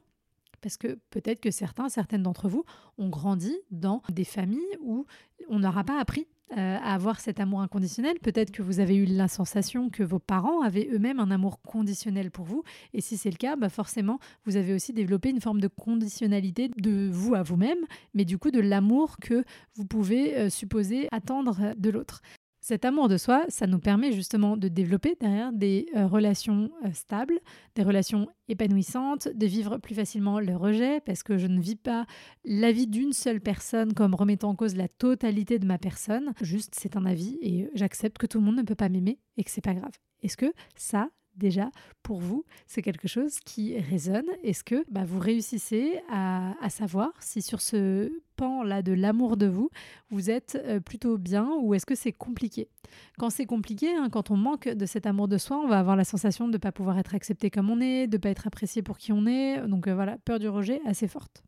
parce 0.62 0.76
que 0.76 0.98
peut-être 1.10 1.40
que 1.40 1.50
certains, 1.50 1.88
certaines 1.88 2.22
d'entre 2.22 2.48
vous 2.48 2.64
ont 2.96 3.08
grandi 3.08 3.54
dans 3.70 4.00
des 4.08 4.24
familles 4.24 4.60
où 4.80 5.04
on 5.48 5.58
n'aura 5.58 5.84
pas 5.84 6.00
appris 6.00 6.26
euh, 6.52 6.76
à 6.82 6.94
avoir 6.94 7.20
cet 7.20 7.40
amour 7.40 7.60
inconditionnel. 7.60 8.18
Peut-être 8.20 8.50
que 8.50 8.62
vous 8.62 8.80
avez 8.80 8.96
eu 8.96 9.04
la 9.04 9.28
sensation 9.28 9.90
que 9.90 10.02
vos 10.02 10.18
parents 10.18 10.60
avaient 10.60 10.88
eux-mêmes 10.92 11.20
un 11.20 11.30
amour 11.30 11.60
conditionnel 11.62 12.30
pour 12.30 12.44
vous. 12.44 12.62
Et 12.92 13.00
si 13.00 13.16
c'est 13.16 13.30
le 13.30 13.36
cas, 13.36 13.56
bah 13.56 13.68
forcément, 13.68 14.18
vous 14.44 14.56
avez 14.56 14.74
aussi 14.74 14.92
développé 14.92 15.30
une 15.30 15.40
forme 15.40 15.60
de 15.60 15.68
conditionnalité 15.68 16.68
de 16.68 17.08
vous 17.10 17.34
à 17.34 17.42
vous-même, 17.42 17.86
mais 18.14 18.24
du 18.24 18.38
coup 18.38 18.50
de 18.50 18.60
l'amour 18.60 19.16
que 19.20 19.44
vous 19.74 19.86
pouvez 19.86 20.36
euh, 20.36 20.50
supposer 20.50 21.08
attendre 21.10 21.74
de 21.76 21.90
l'autre. 21.90 22.22
Cet 22.64 22.84
amour 22.84 23.08
de 23.08 23.16
soi, 23.16 23.44
ça 23.48 23.66
nous 23.66 23.80
permet 23.80 24.12
justement 24.12 24.56
de 24.56 24.68
développer 24.68 25.16
derrière 25.18 25.52
des 25.52 25.88
euh, 25.96 26.06
relations 26.06 26.70
euh, 26.84 26.92
stables, 26.92 27.40
des 27.74 27.82
relations 27.82 28.28
épanouissantes, 28.46 29.26
de 29.26 29.46
vivre 29.46 29.78
plus 29.78 29.96
facilement 29.96 30.38
le 30.38 30.54
rejet, 30.54 31.00
parce 31.00 31.24
que 31.24 31.38
je 31.38 31.48
ne 31.48 31.60
vis 31.60 31.74
pas 31.74 32.06
la 32.44 32.70
vie 32.70 32.86
d'une 32.86 33.12
seule 33.12 33.40
personne 33.40 33.94
comme 33.94 34.14
remettant 34.14 34.50
en 34.50 34.54
cause 34.54 34.76
la 34.76 34.86
totalité 34.86 35.58
de 35.58 35.66
ma 35.66 35.78
personne. 35.78 36.34
Juste, 36.40 36.76
c'est 36.78 36.96
un 36.96 37.04
avis 37.04 37.36
et 37.42 37.68
j'accepte 37.74 38.18
que 38.18 38.26
tout 38.26 38.38
le 38.38 38.44
monde 38.44 38.58
ne 38.58 38.62
peut 38.62 38.76
pas 38.76 38.88
m'aimer 38.88 39.18
et 39.36 39.42
que 39.42 39.50
c'est 39.50 39.60
pas 39.60 39.74
grave. 39.74 39.98
Est-ce 40.22 40.36
que 40.36 40.52
ça, 40.76 41.08
déjà, 41.36 41.70
pour 42.02 42.20
vous, 42.20 42.44
c'est 42.66 42.82
quelque 42.82 43.08
chose 43.08 43.38
qui 43.40 43.78
résonne 43.78 44.26
Est-ce 44.42 44.64
que 44.64 44.84
bah, 44.90 45.04
vous 45.04 45.18
réussissez 45.18 46.00
à, 46.10 46.54
savoir 46.68 47.12
si 47.20 47.42
sur 47.42 47.60
ce 47.60 48.12
pan-là 48.36 48.82
de 48.82 48.92
l'amour 48.92 49.36
de 49.36 49.46
vous, 49.46 49.70
vous 50.10 50.30
êtes 50.30 50.58
euh, 50.64 50.80
plutôt 50.80 51.18
bien 51.18 51.50
ou 51.60 51.74
est-ce 51.74 51.86
que 51.86 51.94
c'est 51.94 52.12
compliqué? 52.12 52.68
Quand 53.18 53.30
c'est 53.30 53.46
compliqué, 53.46 53.94
hein, 53.94 54.08
quand 54.10 54.30
on 54.30 54.36
manque 54.36 54.68
de 54.68 54.86
cet 54.86 55.06
amour 55.06 55.28
de 55.28 55.38
soi, 55.38 55.58
on 55.58 55.68
va 55.68 55.78
avoir 55.78 55.96
la 55.96 56.04
sensation 56.04 56.46
de 56.48 56.52
ne 56.52 56.58
pas 56.58 56.72
pouvoir 56.72 56.98
être 56.98 57.14
accepté 57.14 57.50
comme 57.50 57.70
on 57.70 57.80
est, 57.80 58.06
de 58.06 58.16
ne 58.16 58.20
pas 58.20 58.30
être 58.30 58.46
apprécié 58.46 58.82
pour 58.82 58.98
qui 58.98 59.12
on 59.12 59.26
est. 59.26 59.66
Donc 59.66 59.86
euh, 59.86 59.94
voilà, 59.94 60.18
peur 60.24 60.38
du 60.38 60.48
rejet 60.48 60.80
assez 60.86 61.08
forte. 61.08 61.42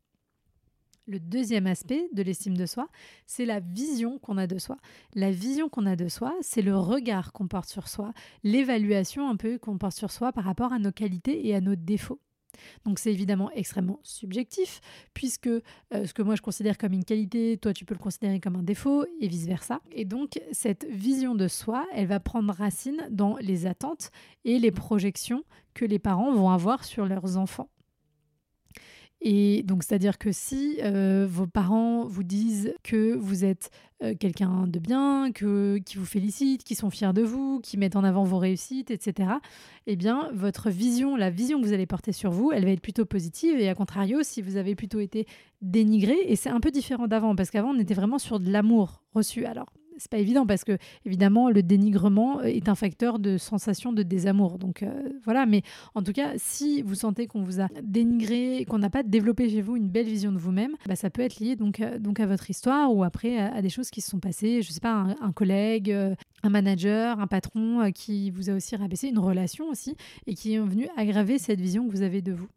Le 1.07 1.21
deuxième 1.21 1.67
aspect 1.67 2.09
de 2.15 2.23
l'estime 2.23 2.57
de 2.57 2.65
soi, 2.65 2.89
c'est 3.27 3.45
la 3.45 3.61
vision 3.61 4.19
qu'on 4.19 4.39
a 4.39 4.47
de 4.47 4.59
soi. 4.59 4.79
La 5.15 5.31
vision 5.31 5.69
qu'on 5.69 5.85
a 5.85 5.97
de 5.97 6.09
soi, 6.09 6.35
c'est 6.41 6.63
le 6.63 6.79
regard 6.79 7.33
qu'on 7.33 7.47
porte 7.47 7.69
sur 7.69 7.89
soi, 7.89 8.15
l'évaluation 8.43 9.29
un 9.29 9.37
peu 9.37 9.59
qu'on 9.59 9.77
porte 9.77 9.97
sur 9.97 10.11
soi 10.11 10.33
par 10.33 10.45
rapport 10.45 10.73
à 10.73 10.79
nos 10.79 10.93
qualités 10.93 11.47
et 11.47 11.55
à 11.55 11.61
nos 11.61 11.77
défauts. 11.77 12.21
Donc 12.85 12.99
c'est 12.99 13.13
évidemment 13.13 13.51
extrêmement 13.51 14.01
subjectif, 14.03 14.81
puisque 15.13 15.49
euh, 15.49 15.61
ce 15.91 16.15
que 16.15 16.23
moi 16.23 16.37
je 16.37 16.43
considère 16.43 16.79
comme 16.79 16.93
une 16.93 17.05
qualité, 17.05 17.59
toi 17.59 17.75
tu 17.75 17.85
peux 17.85 17.95
le 17.95 18.01
considérer 18.01 18.41
comme 18.41 18.57
un 18.57 18.63
défaut, 18.63 19.05
et 19.21 19.29
vice-versa. 19.29 19.81
Et 19.93 20.07
donc 20.07 20.41
cette 20.53 20.87
vision 20.87 21.35
de 21.35 21.49
soi, 21.49 21.87
elle 21.93 22.07
va 22.07 22.21
prendre 22.21 22.55
racine 22.55 23.07
dans 23.11 23.37
les 23.39 23.67
attentes 23.67 24.11
et 24.45 24.59
les 24.59 24.71
projections 24.71 25.45
que 25.75 25.85
les 25.85 25.99
parents 25.99 26.33
vont 26.33 26.51
avoir 26.51 26.85
sur 26.85 27.05
leurs 27.05 27.37
enfants. 27.37 27.69
Et 29.27 29.63
donc, 29.63 29.83
c'est-à-dire 29.83 30.19
que 30.19 30.33
si 30.33 30.79
euh, 30.83 31.27
vos 31.27 31.47
parents 31.47 32.05
vous 32.05 32.23
disent 32.23 32.75
que 32.83 33.15
vous 33.17 33.47
êtes 33.47 33.71
euh, 34.03 34.15
quelqu'un 34.15 34.67
de 34.67 34.79
bien, 34.79 35.33
que, 35.33 35.79
qui 35.79 35.97
vous 35.97 36.05
félicitent, 36.05 36.63
qui 36.63 36.75
sont 36.75 36.91
fiers 36.91 37.15
de 37.15 37.23
vous, 37.23 37.59
qui 37.61 37.79
mettent 37.79 37.97
en 37.97 38.05
avant 38.05 38.25
vos 38.25 38.37
réussites, 38.37 38.91
etc., 38.91 39.31
eh 39.87 39.97
bien, 39.97 40.29
votre 40.35 40.69
vision, 40.69 41.17
la 41.17 41.31
vision 41.31 41.59
que 41.59 41.67
vous 41.67 41.73
allez 41.73 41.87
porter 41.87 42.13
sur 42.13 42.31
vous, 42.31 42.53
elle 42.53 42.67
va 42.67 42.71
être 42.71 42.83
plutôt 42.83 43.07
positive. 43.07 43.59
Et 43.59 43.71
à 43.71 43.75
contrario, 43.75 44.19
si 44.23 44.43
vous 44.43 44.59
avez 44.59 44.75
plutôt 44.75 45.01
été 45.01 45.27
dénigré, 45.63 46.17
et 46.27 46.37
c'est 46.37 46.51
un 46.51 46.61
peu 46.61 46.71
différent 46.71 47.07
d'avant, 47.07 47.35
parce 47.35 47.51
qu'avant, 47.51 47.71
on 47.71 47.79
était 47.79 47.95
vraiment 47.95 48.19
sur 48.19 48.39
de 48.39 48.51
l'amour 48.51 49.01
reçu. 49.15 49.47
Alors, 49.47 49.73
c'est 49.99 50.11
pas 50.11 50.19
évident 50.19 50.47
parce 50.47 50.65
que 50.65 50.79
évidemment 51.05 51.51
le 51.51 51.63
dénigrement 51.63 52.41
euh, 52.41 52.45
est 52.45 52.69
un 52.69 52.75
facteur 52.75 53.19
de 53.19 53.39
sensation 53.39 53.93
de 53.93 54.03
désamour. 54.03 54.59
Donc 54.59 54.83
euh, 54.83 54.91
voilà, 55.25 55.47
mais 55.47 55.63
en 55.95 56.03
tout 56.03 56.13
cas, 56.13 56.33
si 56.37 56.83
vous 56.83 56.95
sentez 56.95 57.27
qu'on 57.27 57.43
vous 57.43 57.61
a 57.61 57.69
dénigré, 57.83 58.65
qu'on 58.69 58.79
n'a 58.79 58.91
pas 58.91 59.03
développé 59.03 59.49
chez 59.49 59.63
vous 59.63 59.77
une 59.77 59.89
belle 59.89 60.07
vision 60.07 60.33
de 60.33 60.39
vous-même, 60.39 60.75
bah, 60.87 60.97
ça 60.97 61.11
peut 61.11 61.23
être 61.23 61.39
lié 61.41 61.57
donc, 61.57 61.81
euh, 61.81 61.99
donc 61.99 62.21
à 62.21 62.27
votre 62.27 62.51
histoire 62.51 62.95
ou 62.95 63.05
après 63.05 63.39
à, 63.39 63.63
des 63.63 63.71
choses 63.71 63.91
qui 63.91 64.01
se 64.01 64.11
sont 64.11 64.21
passées. 64.21 64.63
Je 64.63 64.73
sais 64.73 64.81
pas, 64.81 65.07
un, 65.21 65.33
collègue, 65.33 65.95
un 66.43 66.49
manager, 66.49 67.21
un 67.21 67.27
patron 67.27 67.91
qui 67.93 68.31
vous 68.31 68.51
a 68.51 68.55
aussi 68.55 68.77
rabaissé, 68.77 69.09
une 69.09 69.19
relation 69.19 69.69
aussi, 69.69 69.97
et 70.27 70.35
qui 70.35 70.55
est 70.55 70.59
venu 70.59 70.89
aggraver 70.97 71.39
cette 71.39 71.61
vision 71.61 71.87
que 71.87 71.93
vous 71.93 72.03
avez 72.03 72.23
de 72.23 72.33
vous. 72.33 72.49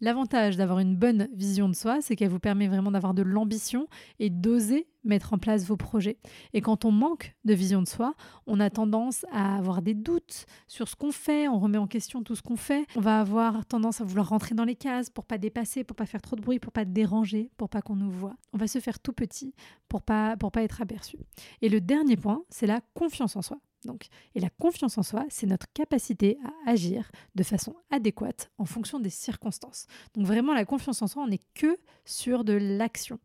L'avantage 0.00 0.56
d'avoir 0.56 0.78
une 0.78 0.94
bonne 0.94 1.28
vision 1.32 1.68
de 1.68 1.74
soi, 1.74 2.00
c'est 2.00 2.14
qu'elle 2.14 2.28
vous 2.28 2.38
permet 2.38 2.68
vraiment 2.68 2.92
d'avoir 2.92 3.14
de 3.14 3.22
l'ambition 3.22 3.88
et 4.20 4.30
d'oser 4.30 4.86
mettre 5.02 5.32
en 5.32 5.38
place 5.38 5.64
vos 5.64 5.76
projets. 5.76 6.18
Et 6.52 6.60
quand 6.60 6.84
on 6.84 6.92
manque 6.92 7.34
de 7.44 7.52
vision 7.52 7.82
de 7.82 7.88
soi, 7.88 8.14
on 8.46 8.60
a 8.60 8.70
tendance 8.70 9.26
à 9.32 9.56
avoir 9.56 9.82
des 9.82 9.94
doutes 9.94 10.46
sur 10.68 10.86
ce 10.86 10.94
qu'on 10.94 11.10
fait, 11.10 11.48
on 11.48 11.58
remet 11.58 11.78
en 11.78 11.88
question 11.88 12.22
tout 12.22 12.36
ce 12.36 12.42
qu'on 12.42 12.56
fait, 12.56 12.86
on 12.94 13.00
va 13.00 13.18
avoir 13.18 13.66
tendance 13.66 14.00
à 14.00 14.04
vouloir 14.04 14.28
rentrer 14.28 14.54
dans 14.54 14.64
les 14.64 14.76
cases 14.76 15.10
pour 15.10 15.24
pas 15.24 15.38
dépasser, 15.38 15.82
pour 15.82 15.96
pas 15.96 16.06
faire 16.06 16.22
trop 16.22 16.36
de 16.36 16.42
bruit, 16.42 16.60
pour 16.60 16.72
pas 16.72 16.84
déranger, 16.84 17.50
pour 17.56 17.68
pas 17.68 17.82
qu'on 17.82 17.96
nous 17.96 18.10
voit. 18.10 18.36
On 18.52 18.58
va 18.58 18.68
se 18.68 18.78
faire 18.78 19.00
tout 19.00 19.12
petit 19.12 19.52
pour 19.88 20.02
pas 20.02 20.36
pour 20.36 20.52
pas 20.52 20.62
être 20.62 20.80
aperçu. 20.80 21.18
Et 21.60 21.68
le 21.68 21.80
dernier 21.80 22.16
point, 22.16 22.44
c'est 22.50 22.66
la 22.66 22.80
confiance 22.94 23.34
en 23.34 23.42
soi. 23.42 23.58
Donc, 23.84 24.08
et 24.34 24.40
la 24.40 24.50
confiance 24.50 24.98
en 24.98 25.02
soi, 25.02 25.24
c'est 25.28 25.46
notre 25.46 25.66
capacité 25.72 26.38
à 26.44 26.70
agir 26.70 27.10
de 27.34 27.42
façon 27.42 27.76
adéquate 27.90 28.50
en 28.58 28.64
fonction 28.64 28.98
des 29.00 29.10
circonstances. 29.10 29.86
Donc 30.14 30.26
vraiment, 30.26 30.54
la 30.54 30.64
confiance 30.64 31.00
en 31.02 31.06
soi, 31.06 31.22
on 31.22 31.28
n'est 31.28 31.40
que 31.54 31.78
sur 32.04 32.44
de 32.44 32.54
l'action. 32.54 33.18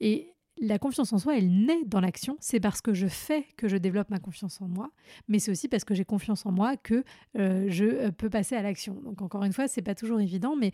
Et 0.00 0.32
la 0.58 0.78
confiance 0.78 1.12
en 1.12 1.18
soi, 1.18 1.36
elle 1.36 1.64
naît 1.64 1.84
dans 1.84 2.00
l'action. 2.00 2.36
C'est 2.40 2.60
parce 2.60 2.80
que 2.80 2.94
je 2.94 3.06
fais 3.06 3.46
que 3.56 3.68
je 3.68 3.76
développe 3.76 4.10
ma 4.10 4.18
confiance 4.18 4.60
en 4.60 4.68
moi, 4.68 4.90
mais 5.28 5.38
c'est 5.38 5.50
aussi 5.50 5.68
parce 5.68 5.84
que 5.84 5.94
j'ai 5.94 6.04
confiance 6.04 6.46
en 6.46 6.52
moi 6.52 6.76
que 6.76 7.04
euh, 7.36 7.66
je 7.68 7.84
euh, 7.84 8.10
peux 8.12 8.30
passer 8.30 8.56
à 8.56 8.62
l'action. 8.62 8.94
Donc 8.94 9.22
encore 9.22 9.44
une 9.44 9.52
fois, 9.52 9.68
c'est 9.68 9.82
pas 9.82 9.94
toujours 9.94 10.20
évident, 10.20 10.56
mais 10.56 10.72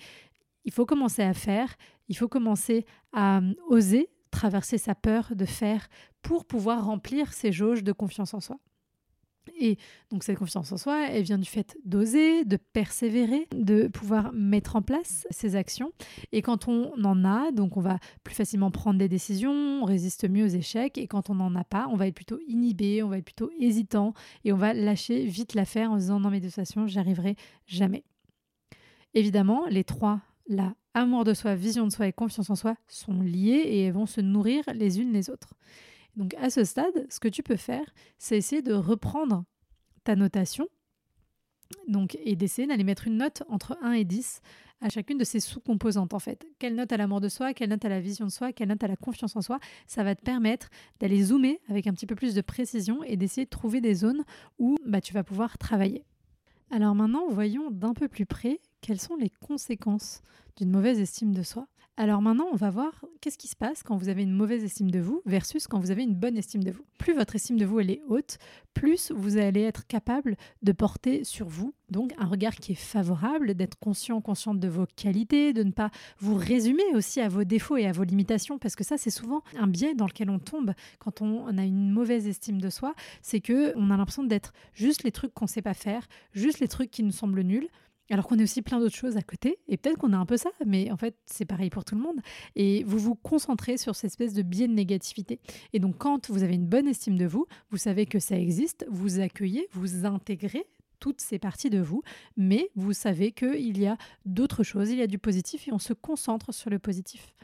il 0.65 0.73
faut 0.73 0.87
commencer 0.87 1.23
à 1.23 1.35
faire. 1.35 1.75
Il 2.09 2.17
faut 2.17 2.29
commencer 2.29 2.85
à 3.13 3.39
euh, 3.39 3.55
oser 3.69 4.11
traverser 4.31 4.79
sa 4.79 4.95
peur 4.95 5.33
de 5.35 5.47
faire 5.47 5.89
pour 6.23 6.45
pouvoir 6.45 6.85
remplir 6.85 7.33
ces 7.33 7.51
jauges 7.53 7.83
de 7.83 7.93
confiance 7.93 8.35
en 8.35 8.41
soi. 8.41 8.59
Et 9.59 9.79
donc 10.11 10.25
cette 10.25 10.39
confiance 10.39 10.71
en 10.73 10.77
soi, 10.77 11.09
elle 11.09 11.23
vient 11.23 11.39
du 11.39 11.49
fait 11.49 11.77
d'oser, 11.85 12.45
de 12.45 12.57
persévérer, 12.57 13.47
de 13.55 13.89
pouvoir 13.89 14.33
mettre 14.33 14.77
en 14.77 14.83
place 14.83 15.27
ces 15.31 15.57
actions. 15.57 15.93
Et 16.33 16.43
quand 16.43 16.69
on 16.69 16.93
en 17.05 17.25
a, 17.25 17.51
donc 17.53 17.77
on 17.77 17.81
va 17.81 17.99
plus 18.25 18.35
facilement 18.35 18.71
prendre 18.71 18.99
des 18.99 19.09
décisions, 19.09 19.53
on 19.53 19.85
résiste 19.85 20.29
mieux 20.29 20.45
aux 20.45 20.49
échecs. 20.49 20.99
Et 20.99 21.07
quand 21.07 21.31
on 21.31 21.35
n'en 21.35 21.55
a 21.55 21.65
pas, 21.65 21.89
on 21.91 21.97
va 21.97 22.07
être 22.07 22.15
plutôt 22.15 22.39
inhibé, 22.47 23.03
on 23.03 23.09
va 23.09 23.19
être 23.19 23.25
plutôt 23.25 23.51
hésitant 23.59 24.15
et 24.45 24.53
on 24.53 24.57
va 24.57 24.75
lâcher 24.75 25.25
vite 25.25 25.55
l'affaire 25.55 25.91
en 25.91 25.97
se 25.97 26.03
disant 26.03 26.21
non 26.21 26.31
mais 26.31 26.41
de 26.41 26.47
toute 26.47 26.55
façon, 26.55 26.87
arriverai 26.97 27.37
jamais. 27.67 28.05
Évidemment, 29.15 29.67
les 29.69 29.85
trois 29.85 30.21
là, 30.49 30.75
amour 30.95 31.25
de 31.25 31.35
soi, 31.35 31.55
vision 31.55 31.87
de 31.87 31.93
soi 31.93 32.09
et 32.09 32.13
confiance 32.13 32.51
en 32.51 32.57
soi 32.57 32.77
sont 32.89 33.21
liés 33.21 33.65
et 33.67 33.91
vont 33.91 34.07
se 34.07 34.21
nourrir 34.21 34.65
les 34.75 35.01
unes 35.01 35.13
les 35.13 35.31
autres. 35.31 35.55
Donc 36.17 36.35
à 36.35 36.51
ce 36.51 36.65
stade, 36.65 37.07
ce 37.11 37.21
que 37.21 37.29
tu 37.29 37.43
peux 37.43 37.57
faire, 37.57 37.85
c'est 38.19 38.37
essayer 38.37 38.63
de 38.63 38.75
reprendre 38.75 39.45
ta 40.05 40.17
notation 40.17 40.69
donc, 41.87 42.19
et 42.23 42.37
d'essayer 42.37 42.67
d'aller 42.67 42.85
mettre 42.85 43.07
une 43.07 43.19
note 43.19 43.43
entre 43.49 43.79
1 43.83 43.93
et 43.93 44.05
10 44.05 44.41
à 44.81 44.89
chacune 44.89 45.19
de 45.19 45.25
ces 45.25 45.41
sous-composantes 45.41 46.15
en 46.15 46.19
fait. 46.19 46.47
Quelle 46.59 46.75
note 46.75 46.93
à 46.93 46.97
l'amour 46.97 47.21
de 47.21 47.29
soi, 47.29 47.53
quelle 47.53 47.71
note 47.71 47.85
à 47.85 47.89
la 47.89 48.01
vision 48.01 48.27
de 48.27 48.31
soi, 48.31 48.53
quelle 48.53 48.69
note 48.69 48.83
à 48.85 48.89
la 48.89 48.97
confiance 48.97 49.37
en 49.37 49.43
soi, 49.43 49.59
ça 49.87 50.05
va 50.05 50.15
te 50.15 50.23
permettre 50.23 50.69
d'aller 51.01 51.25
zoomer 51.25 51.61
avec 51.69 51.87
un 51.87 51.93
petit 51.93 52.07
peu 52.07 52.15
plus 52.15 52.35
de 52.35 52.41
précision 52.41 53.03
et 53.03 53.17
d'essayer 53.17 53.45
de 53.45 53.51
trouver 53.51 53.81
des 53.81 53.95
zones 53.95 54.25
où 54.59 54.77
bah, 54.87 55.01
tu 55.01 55.13
vas 55.13 55.25
pouvoir 55.25 55.59
travailler. 55.59 56.05
Alors 56.71 56.95
maintenant, 56.95 57.29
voyons 57.29 57.71
d'un 57.71 57.95
peu 57.95 58.09
plus 58.09 58.27
près 58.27 58.61
quelles 58.81 59.01
sont 59.01 59.17
les 59.17 59.31
conséquences 59.31 60.23
d'une 60.57 60.71
mauvaise 60.71 61.01
estime 61.01 61.33
de 61.33 61.43
soi. 61.43 61.67
Alors 62.01 62.23
maintenant, 62.23 62.47
on 62.53 62.55
va 62.55 62.71
voir 62.71 63.05
qu'est-ce 63.21 63.37
qui 63.37 63.49
se 63.49 63.57
passe 63.57 63.83
quand 63.83 63.97
vous 63.97 64.09
avez 64.09 64.23
une 64.23 64.31
mauvaise 64.31 64.63
estime 64.63 64.89
de 64.89 65.01
vous 65.01 65.21
versus 65.27 65.67
quand 65.67 65.81
vous 65.81 65.91
avez 65.91 66.05
une 66.05 66.15
bonne 66.15 66.37
estime 66.37 66.63
de 66.63 66.71
vous. 66.71 66.85
Plus 66.97 67.13
votre 67.13 67.35
estime 67.35 67.57
de 67.57 67.65
vous 67.67 67.81
elle 67.81 67.91
est 67.91 68.03
haute, 68.07 68.39
plus 68.73 69.11
vous 69.11 69.37
allez 69.37 69.63
être 69.63 69.85
capable 69.85 70.37
de 70.63 70.71
porter 70.71 71.25
sur 71.25 71.49
vous 71.49 71.75
donc 71.91 72.13
un 72.19 72.27
regard 72.27 72.55
qui 72.55 72.73
est 72.73 72.77
favorable, 72.77 73.55
d'être 73.55 73.79
conscient, 73.79 74.21
consciente 74.21 74.61
de 74.61 74.69
vos 74.69 74.87
qualités, 74.97 75.53
de 75.53 75.63
ne 75.63 75.71
pas 75.71 75.91
vous 76.19 76.35
résumer 76.35 76.83
aussi 76.95 77.21
à 77.21 77.29
vos 77.29 77.45
défauts 77.45 77.77
et 77.77 77.87
à 77.87 77.93
vos 77.93 78.05
limitations 78.05 78.59
parce 78.59 78.77
que 78.77 78.85
ça 78.85 78.99
c'est 78.99 79.11
souvent 79.11 79.43
un 79.57 79.67
biais 79.67 79.95
dans 79.95 80.07
lequel 80.07 80.31
on 80.31 80.39
tombe 80.39 80.73
quand 80.99 81.23
on, 81.23 81.47
a 81.59 81.65
une 81.65 81.91
mauvaise 81.91 82.27
estime 82.27 82.61
de 82.61 82.71
soi, 82.71 82.95
c'est 83.23 83.41
que 83.41 83.73
on 83.77 83.91
a 83.91 83.97
l'impression 83.97 84.25
d'être 84.25 84.53
juste 84.75 85.03
les 85.03 85.13
trucs 85.13 85.33
qu'on 85.35 85.47
ne 85.47 85.51
sait 85.51 85.63
pas 85.63 85.75
faire, 85.75 86.07
juste 86.33 86.61
les 86.61 86.69
trucs 86.69 86.91
qui 86.91 87.03
nous 87.03 87.13
semblent 87.13 87.43
nuls 87.43 87.69
alors 88.15 88.27
qu'on 88.27 88.39
est 88.39 88.43
aussi 88.43 88.63
plein 88.63 88.81
d'autres 88.81 88.95
choses 88.95 89.17
à 89.17 89.23
côté, 89.23 89.59
et 89.69 89.77
peut-être 89.77 89.99
qu'on 89.99 90.13
a 90.13 90.17
un 90.17 90.27
peu 90.27 90.37
ça, 90.37 90.51
mais 90.67 90.91
en 90.91 90.97
fait 90.97 91.17
c'est 91.27 91.45
pareil 91.45 91.71
pour 91.71 91.85
tout 91.85 91.95
le 91.95 92.01
monde. 92.01 92.21
Et 92.57 92.85
vous 92.85 92.99
vous 92.99 93.15
concentrez 93.15 93.77
sur 93.77 93.95
cette 93.95 94.11
espèce 94.11 94.35
de 94.35 94.43
biais 94.43 94.69
de 94.69 94.73
négativité. 94.73 95.41
Et 95.73 95.79
donc 95.79 95.99
quand 95.99 96.31
vous 96.31 96.43
avez 96.43 96.55
une 96.55 96.67
bonne 96.67 96.89
estime 96.89 97.17
de 97.17 97.27
vous, 97.27 97.47
vous 97.71 97.77
savez 97.77 98.07
que 98.07 98.19
ça 98.19 98.39
existe, 98.39 98.87
vous 98.91 99.21
accueillez, 99.21 99.69
vous 99.73 100.07
intégrez 100.07 100.65
toutes 101.01 101.21
ces 101.21 101.39
parties 101.39 101.71
de 101.71 101.81
vous, 101.81 102.03
mais 102.37 102.71
vous 102.75 102.93
savez 102.93 103.33
qu'il 103.33 103.79
y 103.79 103.87
a 103.87 103.97
d'autres 104.25 104.65
choses, 104.65 104.91
il 104.91 104.99
y 104.99 105.03
a 105.03 105.07
du 105.07 105.19
positif, 105.19 105.69
et 105.69 105.73
on 105.73 105.79
se 105.79 105.93
concentre 105.93 106.53
sur 106.53 106.71
le 106.71 106.79
positif. 106.79 107.35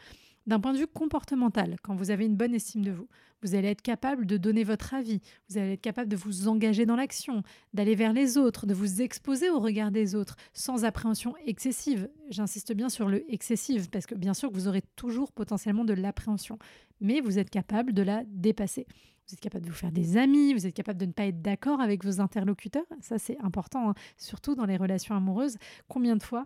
D'un 0.46 0.60
point 0.60 0.74
de 0.74 0.78
vue 0.78 0.86
comportemental, 0.86 1.76
quand 1.82 1.94
vous 1.94 2.10
avez 2.10 2.26
une 2.26 2.36
bonne 2.36 2.54
estime 2.54 2.82
de 2.84 2.90
vous, 2.90 3.08
vous 3.42 3.54
allez 3.54 3.68
être 3.68 3.80
capable 3.80 4.26
de 4.26 4.36
donner 4.36 4.62
votre 4.62 4.92
avis, 4.92 5.20
vous 5.48 5.56
allez 5.56 5.72
être 5.72 5.80
capable 5.80 6.10
de 6.10 6.16
vous 6.16 6.48
engager 6.48 6.84
dans 6.84 6.96
l'action, 6.96 7.42
d'aller 7.72 7.94
vers 7.94 8.12
les 8.12 8.36
autres, 8.36 8.66
de 8.66 8.74
vous 8.74 9.00
exposer 9.00 9.48
au 9.48 9.58
regard 9.58 9.90
des 9.90 10.14
autres, 10.14 10.36
sans 10.52 10.84
appréhension 10.84 11.34
excessive. 11.46 12.10
J'insiste 12.28 12.74
bien 12.74 12.90
sur 12.90 13.08
le 13.08 13.24
excessive, 13.32 13.88
parce 13.88 14.04
que 14.04 14.14
bien 14.14 14.34
sûr 14.34 14.50
vous 14.52 14.68
aurez 14.68 14.82
toujours 14.96 15.32
potentiellement 15.32 15.84
de 15.86 15.94
l'appréhension, 15.94 16.58
mais 17.00 17.22
vous 17.22 17.38
êtes 17.38 17.50
capable 17.50 17.94
de 17.94 18.02
la 18.02 18.22
dépasser. 18.26 18.86
Vous 19.26 19.32
êtes 19.32 19.40
capable 19.40 19.64
de 19.64 19.70
vous 19.70 19.76
faire 19.76 19.92
des 19.92 20.18
amis, 20.18 20.52
vous 20.52 20.66
êtes 20.66 20.74
capable 20.74 21.00
de 21.00 21.06
ne 21.06 21.12
pas 21.12 21.24
être 21.24 21.40
d'accord 21.40 21.80
avec 21.80 22.04
vos 22.04 22.20
interlocuteurs. 22.20 22.84
Ça, 23.00 23.18
c'est 23.18 23.38
important, 23.40 23.90
hein. 23.90 23.94
surtout 24.18 24.54
dans 24.54 24.66
les 24.66 24.76
relations 24.76 25.14
amoureuses. 25.14 25.56
Combien 25.88 26.16
de 26.16 26.22
fois 26.22 26.44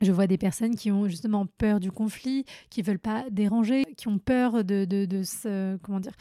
je 0.00 0.12
vois 0.12 0.26
des 0.26 0.38
personnes 0.38 0.74
qui 0.74 0.90
ont 0.90 1.08
justement 1.08 1.46
peur 1.46 1.80
du 1.80 1.90
conflit, 1.90 2.44
qui 2.70 2.82
veulent 2.82 2.98
pas 2.98 3.24
déranger, 3.30 3.84
qui 3.96 4.08
ont 4.08 4.18
peur 4.18 4.64
de, 4.64 4.84
de, 4.84 5.22
se, 5.22 5.76
comment 5.78 6.00
dire, 6.00 6.14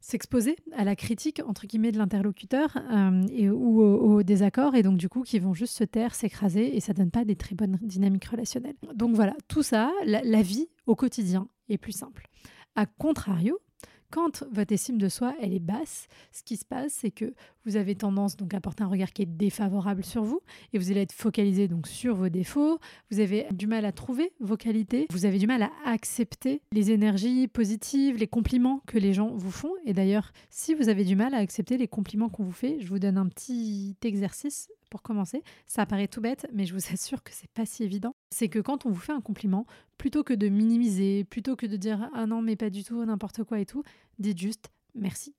s'exposer 0.00 0.56
à 0.72 0.84
la 0.84 0.96
critique 0.96 1.40
entre 1.46 1.66
guillemets 1.66 1.92
de 1.92 1.98
l'interlocuteur 1.98 2.76
euh, 2.76 3.22
et 3.30 3.48
ou 3.50 3.80
au, 3.80 4.22
désaccord 4.22 4.74
et 4.74 4.82
donc 4.82 4.96
du 4.96 5.08
coup 5.08 5.22
qui 5.22 5.38
vont 5.38 5.54
juste 5.54 5.76
se 5.76 5.84
taire, 5.84 6.14
s'écraser 6.14 6.76
et 6.76 6.80
ça 6.80 6.92
donne 6.92 7.10
pas 7.10 7.24
des 7.24 7.36
très 7.36 7.54
bonnes 7.54 7.78
dynamiques 7.82 8.24
relationnelles. 8.24 8.76
Donc 8.94 9.14
voilà, 9.14 9.34
tout 9.48 9.62
ça, 9.62 9.92
la 10.04 10.42
vie 10.42 10.68
au 10.86 10.96
quotidien 10.96 11.48
est 11.68 11.78
plus 11.78 11.92
simple. 11.92 12.26
A 12.74 12.86
contrario, 12.86 13.60
quand 14.12 14.44
votre 14.52 14.72
estime 14.72 14.98
de 14.98 15.08
soi 15.08 15.34
elle 15.40 15.54
est 15.54 15.58
basse, 15.58 16.06
ce 16.32 16.42
qui 16.42 16.56
se 16.56 16.64
passe, 16.64 16.92
c'est 16.92 17.10
que 17.10 17.34
vous 17.64 17.76
avez 17.76 17.94
tendance 17.94 18.36
donc 18.36 18.54
à 18.54 18.60
porter 18.60 18.82
un 18.82 18.88
regard 18.88 19.12
qui 19.12 19.22
est 19.22 19.26
défavorable 19.26 20.04
sur 20.04 20.24
vous 20.24 20.40
et 20.72 20.78
vous 20.78 20.90
allez 20.90 21.02
être 21.02 21.12
focalisé 21.12 21.68
donc 21.68 21.86
sur 21.86 22.14
vos 22.14 22.28
défauts. 22.28 22.78
Vous 23.10 23.20
avez 23.20 23.46
du 23.52 23.66
mal 23.66 23.84
à 23.84 23.92
trouver 23.92 24.32
vos 24.40 24.56
qualités. 24.56 25.06
Vous 25.10 25.24
avez 25.24 25.38
du 25.38 25.46
mal 25.46 25.62
à 25.62 25.70
accepter 25.84 26.62
les 26.72 26.90
énergies 26.90 27.48
positives, 27.48 28.16
les 28.16 28.26
compliments 28.26 28.82
que 28.86 28.98
les 28.98 29.12
gens 29.12 29.30
vous 29.34 29.50
font. 29.50 29.72
Et 29.84 29.92
d'ailleurs, 29.92 30.32
si 30.50 30.74
vous 30.74 30.88
avez 30.88 31.04
du 31.04 31.16
mal 31.16 31.34
à 31.34 31.38
accepter 31.38 31.76
les 31.76 31.88
compliments 31.88 32.28
qu'on 32.28 32.44
vous 32.44 32.52
fait, 32.52 32.78
je 32.80 32.88
vous 32.88 32.98
donne 32.98 33.18
un 33.18 33.28
petit 33.28 33.96
exercice 34.04 34.68
pour 34.90 35.02
commencer. 35.02 35.42
Ça 35.66 35.86
paraît 35.86 36.08
tout 36.08 36.20
bête, 36.20 36.46
mais 36.52 36.66
je 36.66 36.74
vous 36.74 36.92
assure 36.92 37.22
que 37.22 37.32
c'est 37.32 37.50
pas 37.50 37.64
si 37.64 37.82
évident. 37.82 38.14
C'est 38.30 38.48
que 38.48 38.58
quand 38.58 38.84
on 38.84 38.90
vous 38.90 39.00
fait 39.00 39.12
un 39.12 39.22
compliment, 39.22 39.66
plutôt 39.96 40.22
que 40.22 40.34
de 40.34 40.48
minimiser, 40.48 41.24
plutôt 41.24 41.56
que 41.56 41.66
de 41.66 41.76
dire 41.76 42.10
ah 42.14 42.26
non 42.26 42.42
mais 42.42 42.56
pas 42.56 42.70
du 42.70 42.84
tout, 42.84 43.02
n'importe 43.04 43.44
quoi 43.44 43.60
et 43.60 43.66
tout, 43.66 43.82
dites 44.18 44.38
juste 44.38 44.68
merci. 44.94 45.34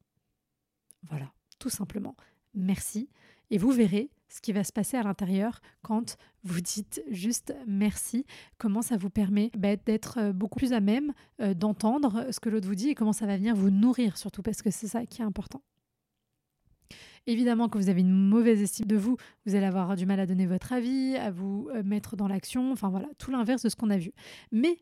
Voilà, 1.10 1.32
tout 1.63 1.69
simplement. 1.69 2.17
Merci. 2.56 3.08
Et 3.49 3.58
vous 3.58 3.71
verrez 3.71 4.10
ce 4.28 4.41
qui 4.41 4.52
va 4.52 4.65
se 4.65 4.73
passer 4.73 4.97
à 4.97 5.04
l'intérieur 5.04 5.62
quand 5.82 6.17
vous 6.43 6.60
dites 6.60 7.02
juste 7.10 7.56
merci, 7.65 8.26
comment 8.58 8.82
ça 8.82 8.97
vous 8.97 9.10
permet 9.10 9.49
bah, 9.58 9.78
d'être 9.78 10.17
euh, 10.17 10.34
beaucoup 10.34 10.60
plus 10.60 10.73
à 10.73 10.82
même 10.82 11.13
euh, 11.39 11.54
d'entendre 11.54 12.28
ce 12.32 12.41
que 12.41 12.49
l'autre 12.49 12.67
vous 12.67 12.76
dit 12.76 12.89
et 12.89 12.95
comment 12.95 13.13
ça 13.13 13.26
va 13.26 13.38
venir 13.38 13.56
vous 13.56 13.69
nourrir 13.69 14.17
surtout 14.17 14.41
parce 14.41 14.62
que 14.62 14.71
c'est 14.71 14.88
ça 14.88 15.06
qui 15.06 15.21
est 15.21 15.26
important. 15.26 15.62
Évidemment, 17.28 17.69
quand 17.69 17.80
vous 17.80 17.88
avez 17.88 18.02
une 18.02 18.12
mauvaise 18.12 18.62
estime 18.62 18.88
de 18.88 18.97
vous, 18.97 19.15
vous 19.45 19.56
allez 19.56 19.65
avoir 19.65 19.95
du 19.95 20.06
mal 20.06 20.19
à 20.19 20.26
donner 20.26 20.47
votre 20.47 20.73
avis, 20.73 21.15
à 21.15 21.32
vous 21.32 21.69
euh, 21.73 21.82
mettre 21.82 22.17
dans 22.17 22.28
l'action, 22.28 22.73
enfin 22.73 22.89
voilà, 22.89 23.08
tout 23.17 23.32
l'inverse 23.32 23.63
de 23.63 23.69
ce 23.69 23.78
qu'on 23.78 23.89
a 23.89 23.97
vu. 23.97 24.12
Mais 24.52 24.80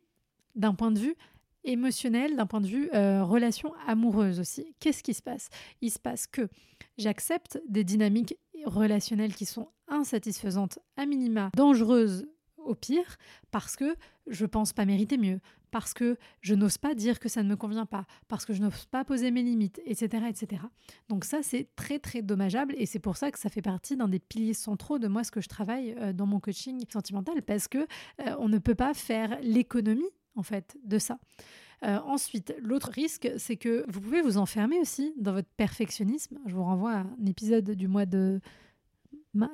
d'un 0.55 0.73
point 0.73 0.89
de 0.89 0.99
vue 0.99 1.15
émotionnel, 1.63 2.35
d'un 2.35 2.45
point 2.45 2.61
de 2.61 2.67
vue 2.67 2.89
euh, 2.93 3.23
relation 3.23 3.73
amoureuse 3.87 4.39
aussi, 4.39 4.75
qu'est-ce 4.79 5.03
qui 5.03 5.13
se 5.13 5.21
passe? 5.21 5.49
Il 5.81 5.91
se 5.91 5.99
passe 5.99 6.27
que 6.27 6.49
j'accepte 6.97 7.61
des 7.67 7.83
dynamiques 7.83 8.35
relationnelles 8.65 9.35
qui 9.35 9.45
sont 9.45 9.69
insatisfaisantes, 9.87 10.79
à 10.97 11.05
minima, 11.05 11.49
dangereuses 11.55 12.27
au 12.57 12.75
pire, 12.75 13.17
parce 13.49 13.75
que 13.75 13.95
je 14.27 14.45
pense 14.45 14.71
pas 14.73 14.85
mériter 14.85 15.17
mieux, 15.17 15.39
parce 15.71 15.93
que 15.93 16.17
je 16.41 16.53
n'ose 16.53 16.77
pas 16.77 16.93
dire 16.93 17.19
que 17.19 17.29
ça 17.29 17.43
ne 17.43 17.49
me 17.49 17.55
convient 17.55 17.85
pas, 17.85 18.05
parce 18.27 18.45
que 18.45 18.53
je 18.53 18.61
n'ose 18.61 18.85
pas 18.85 19.03
poser 19.03 19.31
mes 19.31 19.41
limites, 19.41 19.81
etc. 19.85 20.25
etc. 20.29 20.61
Donc 21.09 21.25
ça, 21.25 21.39
c'est 21.41 21.69
très 21.75 21.97
très 21.97 22.21
dommageable 22.21 22.75
et 22.77 22.85
c'est 22.85 22.99
pour 22.99 23.17
ça 23.17 23.31
que 23.31 23.39
ça 23.39 23.49
fait 23.49 23.61
partie 23.61 23.97
d'un 23.97 24.07
des 24.07 24.19
piliers 24.19 24.53
centraux 24.53 24.99
de 24.99 25.07
moi, 25.07 25.23
ce 25.23 25.31
que 25.31 25.41
je 25.41 25.49
travaille 25.49 25.95
euh, 25.97 26.13
dans 26.13 26.27
mon 26.27 26.39
coaching 26.39 26.83
sentimental, 26.91 27.41
parce 27.41 27.67
que 27.67 27.79
euh, 27.79 28.35
on 28.37 28.49
ne 28.49 28.59
peut 28.59 28.75
pas 28.75 28.93
faire 28.93 29.39
l'économie 29.41 30.09
en 30.35 30.43
fait 30.43 30.77
de 30.83 30.97
ça. 30.97 31.19
Euh, 31.83 31.97
ensuite, 32.05 32.53
l'autre 32.61 32.91
risque, 32.91 33.29
c'est 33.37 33.55
que 33.55 33.83
vous 33.87 34.01
pouvez 34.01 34.21
vous 34.21 34.37
enfermer 34.37 34.79
aussi 34.79 35.13
dans 35.17 35.33
votre 35.33 35.49
perfectionnisme. 35.57 36.37
Je 36.45 36.53
vous 36.53 36.63
renvoie 36.63 36.91
à 36.91 36.99
un 36.99 37.25
épisode 37.25 37.71
du 37.71 37.87
mois 37.87 38.05
de 38.05 38.39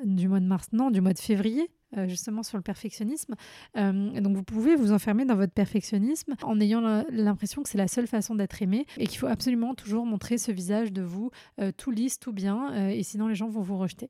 du 0.06 0.28
mois 0.28 0.40
de 0.40 0.46
mars, 0.46 0.70
non, 0.74 0.90
du 0.90 1.02
mois 1.02 1.14
de 1.14 1.20
février, 1.20 1.70
euh, 1.96 2.08
justement 2.08 2.42
sur 2.42 2.58
le 2.58 2.64
perfectionnisme. 2.64 3.36
Euh, 3.78 4.20
donc 4.22 4.36
vous 4.36 4.44
pouvez 4.44 4.76
vous 4.76 4.92
enfermer 4.92 5.24
dans 5.24 5.36
votre 5.36 5.54
perfectionnisme 5.54 6.34
en 6.42 6.60
ayant 6.60 6.82
l'impression 7.12 7.62
que 7.62 7.70
c'est 7.70 7.78
la 7.78 7.88
seule 7.88 8.08
façon 8.08 8.34
d'être 8.34 8.60
aimé 8.64 8.88
et 8.98 9.06
qu'il 9.06 9.20
faut 9.20 9.28
absolument 9.28 9.76
toujours 9.76 10.08
montrer 10.08 10.40
ce 10.40 10.52
visage 10.52 10.92
de 10.92 11.04
vous 11.04 11.30
tout 11.78 11.92
lisse, 11.92 12.18
tout 12.18 12.34
bien, 12.34 12.90
et 12.90 13.04
sinon 13.04 13.28
les 13.28 13.36
gens 13.36 13.50
vont 13.50 13.62
vous 13.62 13.78
rejeter. 13.78 14.10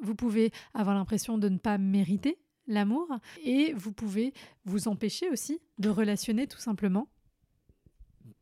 Vous 0.00 0.14
pouvez 0.14 0.52
avoir 0.72 0.96
l'impression 0.96 1.36
de 1.36 1.50
ne 1.50 1.58
pas 1.58 1.76
mériter 1.76 2.38
l'amour 2.66 3.08
et 3.44 3.72
vous 3.74 3.92
pouvez 3.92 4.32
vous 4.64 4.88
empêcher 4.88 5.28
aussi 5.30 5.60
de 5.78 5.88
relationner 5.88 6.46
tout 6.46 6.58
simplement 6.58 7.08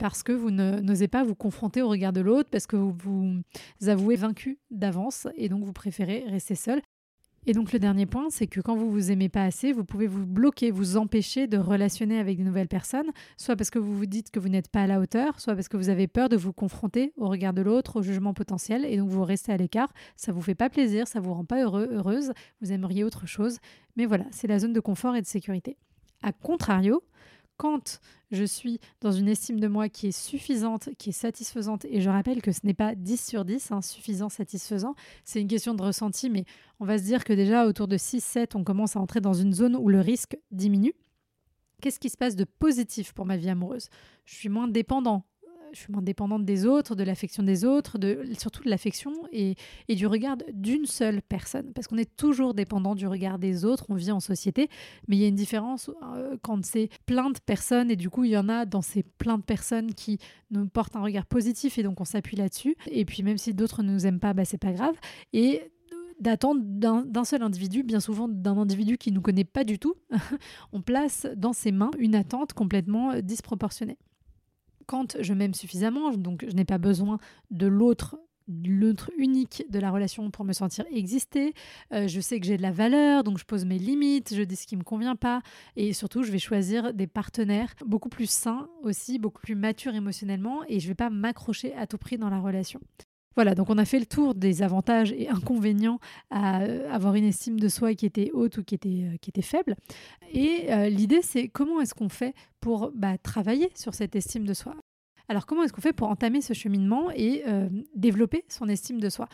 parce 0.00 0.22
que 0.22 0.32
vous 0.32 0.50
n'osez 0.50 1.08
pas 1.08 1.24
vous 1.24 1.34
confronter 1.34 1.82
au 1.82 1.88
regard 1.88 2.14
de 2.14 2.22
l'autre, 2.22 2.48
parce 2.50 2.66
que 2.66 2.74
vous 2.74 2.94
vous 3.80 3.88
avouez 3.88 4.16
vaincu 4.16 4.58
d'avance 4.70 5.28
et 5.36 5.50
donc 5.50 5.62
vous 5.64 5.74
préférez 5.74 6.24
rester 6.26 6.54
seul. 6.54 6.80
Et 7.46 7.54
donc 7.54 7.72
le 7.72 7.78
dernier 7.78 8.04
point, 8.04 8.28
c'est 8.28 8.46
que 8.46 8.60
quand 8.60 8.76
vous 8.76 8.90
vous 8.90 9.10
aimez 9.10 9.30
pas 9.30 9.44
assez, 9.44 9.72
vous 9.72 9.84
pouvez 9.84 10.06
vous 10.06 10.26
bloquer, 10.26 10.70
vous 10.70 10.98
empêcher 10.98 11.46
de 11.46 11.56
relationner 11.56 12.18
avec 12.18 12.38
de 12.38 12.42
nouvelles 12.42 12.68
personnes, 12.68 13.10
soit 13.38 13.56
parce 13.56 13.70
que 13.70 13.78
vous 13.78 13.96
vous 13.96 14.04
dites 14.04 14.30
que 14.30 14.38
vous 14.38 14.50
n'êtes 14.50 14.68
pas 14.68 14.82
à 14.82 14.86
la 14.86 15.00
hauteur, 15.00 15.40
soit 15.40 15.54
parce 15.54 15.68
que 15.68 15.78
vous 15.78 15.88
avez 15.88 16.06
peur 16.06 16.28
de 16.28 16.36
vous 16.36 16.52
confronter 16.52 17.14
au 17.16 17.28
regard 17.28 17.54
de 17.54 17.62
l'autre, 17.62 18.00
au 18.00 18.02
jugement 18.02 18.34
potentiel, 18.34 18.84
et 18.84 18.98
donc 18.98 19.08
vous 19.08 19.24
restez 19.24 19.52
à 19.52 19.56
l'écart. 19.56 19.90
Ça 20.16 20.32
vous 20.32 20.42
fait 20.42 20.54
pas 20.54 20.68
plaisir, 20.68 21.08
ça 21.08 21.20
vous 21.20 21.32
rend 21.32 21.46
pas 21.46 21.62
heureux, 21.62 21.88
heureuse, 21.90 22.32
vous 22.60 22.72
aimeriez 22.72 23.04
autre 23.04 23.26
chose. 23.26 23.58
Mais 23.96 24.04
voilà, 24.04 24.26
c'est 24.30 24.46
la 24.46 24.58
zone 24.58 24.74
de 24.74 24.80
confort 24.80 25.16
et 25.16 25.22
de 25.22 25.26
sécurité. 25.26 25.78
A 26.22 26.32
contrario, 26.32 27.02
quand 27.60 28.00
je 28.30 28.44
suis 28.44 28.80
dans 29.02 29.12
une 29.12 29.28
estime 29.28 29.60
de 29.60 29.68
moi 29.68 29.90
qui 29.90 30.06
est 30.06 30.18
suffisante, 30.18 30.88
qui 30.96 31.10
est 31.10 31.12
satisfaisante, 31.12 31.84
et 31.84 32.00
je 32.00 32.08
rappelle 32.08 32.40
que 32.40 32.52
ce 32.52 32.60
n'est 32.64 32.72
pas 32.72 32.94
10 32.94 33.22
sur 33.22 33.44
10, 33.44 33.70
hein, 33.70 33.82
suffisant, 33.82 34.30
satisfaisant, 34.30 34.94
c'est 35.24 35.42
une 35.42 35.46
question 35.46 35.74
de 35.74 35.82
ressenti, 35.82 36.30
mais 36.30 36.46
on 36.78 36.86
va 36.86 36.96
se 36.96 37.02
dire 37.02 37.22
que 37.22 37.34
déjà 37.34 37.66
autour 37.66 37.86
de 37.86 37.98
6-7, 37.98 38.52
on 38.54 38.64
commence 38.64 38.96
à 38.96 39.00
entrer 39.00 39.20
dans 39.20 39.34
une 39.34 39.52
zone 39.52 39.76
où 39.76 39.90
le 39.90 40.00
risque 40.00 40.38
diminue. 40.50 40.94
Qu'est-ce 41.82 42.00
qui 42.00 42.08
se 42.08 42.16
passe 42.16 42.34
de 42.34 42.44
positif 42.44 43.12
pour 43.12 43.26
ma 43.26 43.36
vie 43.36 43.50
amoureuse? 43.50 43.88
Je 44.24 44.36
suis 44.36 44.48
moins 44.48 44.66
dépendant, 44.66 45.26
je 45.72 45.80
suis 45.80 45.92
moins 45.92 46.02
dépendante 46.02 46.44
des 46.44 46.66
autres, 46.66 46.94
de 46.94 47.04
l'affection 47.04 47.42
des 47.42 47.64
autres, 47.64 47.98
de, 47.98 48.22
surtout 48.38 48.62
de 48.62 48.70
l'affection 48.70 49.12
et, 49.32 49.56
du 49.88 50.06
regard 50.06 50.36
d'une 50.52 50.86
seule 50.86 51.22
personne. 51.22 51.72
Parce 51.74 51.86
qu'on 51.86 51.98
est 51.98 52.16
toujours 52.16 52.54
dépendant 52.54 52.94
du 52.94 53.06
regard 53.06 53.38
des 53.38 53.64
autres, 53.64 53.86
on 53.88 53.94
vit 53.94 54.12
en 54.12 54.20
société, 54.20 54.68
mais 55.08 55.16
il 55.16 55.22
y 55.22 55.24
a 55.24 55.28
une 55.28 55.34
différence 55.34 55.90
euh, 56.14 56.36
quand 56.42 56.64
c'est 56.64 56.88
plein 57.06 57.30
de 57.30 57.38
personnes 57.38 57.90
et 57.90 57.96
du 57.96 58.10
coup 58.10 58.24
il 58.24 58.30
y 58.30 58.36
en 58.36 58.48
a 58.48 58.66
dans 58.66 58.82
ces 58.82 59.02
plein 59.02 59.38
de 59.38 59.42
personnes 59.42 59.94
qui 59.94 60.18
nous 60.50 60.66
portent 60.68 60.96
un 60.96 61.02
regard 61.02 61.26
positif 61.26 61.78
et 61.78 61.82
donc 61.82 62.00
on 62.00 62.04
s'appuie 62.04 62.36
là-dessus. 62.36 62.76
Et 62.86 63.04
puis 63.04 63.22
même 63.22 63.38
si 63.38 63.54
d'autres 63.54 63.82
ne 63.82 63.92
nous 63.92 64.06
aiment 64.06 64.20
pas, 64.20 64.32
bah, 64.32 64.44
c'est 64.44 64.58
pas 64.58 64.72
grave. 64.72 64.94
Et 65.32 65.62
d'attendre 66.20 66.60
d'un 66.62 67.24
seul 67.24 67.42
individu, 67.42 67.82
bien 67.82 67.98
souvent 67.98 68.28
d'un 68.28 68.56
individu 68.58 68.98
qui 68.98 69.10
ne 69.10 69.16
nous 69.16 69.22
connaît 69.22 69.44
pas 69.44 69.64
du 69.64 69.78
tout, 69.78 69.94
on 70.72 70.82
place 70.82 71.26
dans 71.34 71.52
ses 71.52 71.72
mains 71.72 71.90
une 71.98 72.14
attente 72.14 72.52
complètement 72.52 73.12
euh, 73.12 73.20
disproportionnée. 73.22 73.96
Quand 74.90 75.16
je 75.20 75.34
m'aime 75.34 75.54
suffisamment, 75.54 76.10
donc 76.16 76.44
je 76.48 76.52
n'ai 76.56 76.64
pas 76.64 76.78
besoin 76.78 77.20
de 77.52 77.68
l'autre 77.68 78.18
l'autre 78.64 79.12
unique 79.16 79.62
de 79.70 79.78
la 79.78 79.92
relation 79.92 80.28
pour 80.32 80.44
me 80.44 80.52
sentir 80.52 80.84
exister. 80.90 81.54
Euh, 81.92 82.08
je 82.08 82.18
sais 82.18 82.40
que 82.40 82.46
j'ai 82.46 82.56
de 82.56 82.62
la 82.62 82.72
valeur, 82.72 83.22
donc 83.22 83.38
je 83.38 83.44
pose 83.44 83.64
mes 83.64 83.78
limites, 83.78 84.34
je 84.34 84.42
dis 84.42 84.56
ce 84.56 84.66
qui 84.66 84.76
me 84.76 84.82
convient 84.82 85.14
pas, 85.14 85.42
et 85.76 85.92
surtout 85.92 86.24
je 86.24 86.32
vais 86.32 86.40
choisir 86.40 86.92
des 86.92 87.06
partenaires 87.06 87.72
beaucoup 87.86 88.08
plus 88.08 88.28
sains 88.28 88.68
aussi, 88.82 89.20
beaucoup 89.20 89.40
plus 89.40 89.54
matures 89.54 89.94
émotionnellement, 89.94 90.64
et 90.66 90.80
je 90.80 90.88
vais 90.88 90.96
pas 90.96 91.10
m'accrocher 91.10 91.72
à 91.74 91.86
tout 91.86 91.98
prix 91.98 92.18
dans 92.18 92.28
la 92.28 92.40
relation. 92.40 92.80
Voilà, 93.36 93.54
donc 93.54 93.70
on 93.70 93.78
a 93.78 93.84
fait 93.84 94.00
le 94.00 94.06
tour 94.06 94.34
des 94.34 94.62
avantages 94.62 95.12
et 95.12 95.28
inconvénients 95.28 96.00
à 96.30 96.62
euh, 96.62 96.92
avoir 96.92 97.14
une 97.14 97.24
estime 97.24 97.60
de 97.60 97.68
soi 97.68 97.94
qui 97.94 98.06
était 98.06 98.30
haute 98.32 98.58
ou 98.58 98.64
qui 98.64 98.74
était, 98.74 99.04
euh, 99.04 99.42
faible. 99.42 99.76
Et 100.32 100.66
euh, 100.70 100.88
l'idée, 100.88 101.22
c'est 101.22 101.48
comment 101.48 101.80
est-ce 101.80 101.94
qu'on 101.94 102.08
fait 102.08 102.34
pour 102.60 102.90
bah, 102.94 103.18
travailler 103.18 103.70
sur 103.74 103.94
cette 103.94 104.16
estime 104.16 104.44
de 104.44 104.54
soi? 104.54 104.74
Alors 105.28 105.46
comment 105.46 105.62
est-ce 105.62 105.72
qu'on 105.72 105.80
fait 105.80 105.92
pour 105.92 106.08
entamer 106.08 106.40
ce 106.40 106.54
cheminement 106.54 107.08
et 107.14 107.44
développer 107.94 108.44
son 108.48 108.68
estime 108.68 108.98
de 108.98 109.08
soi? 109.08 109.28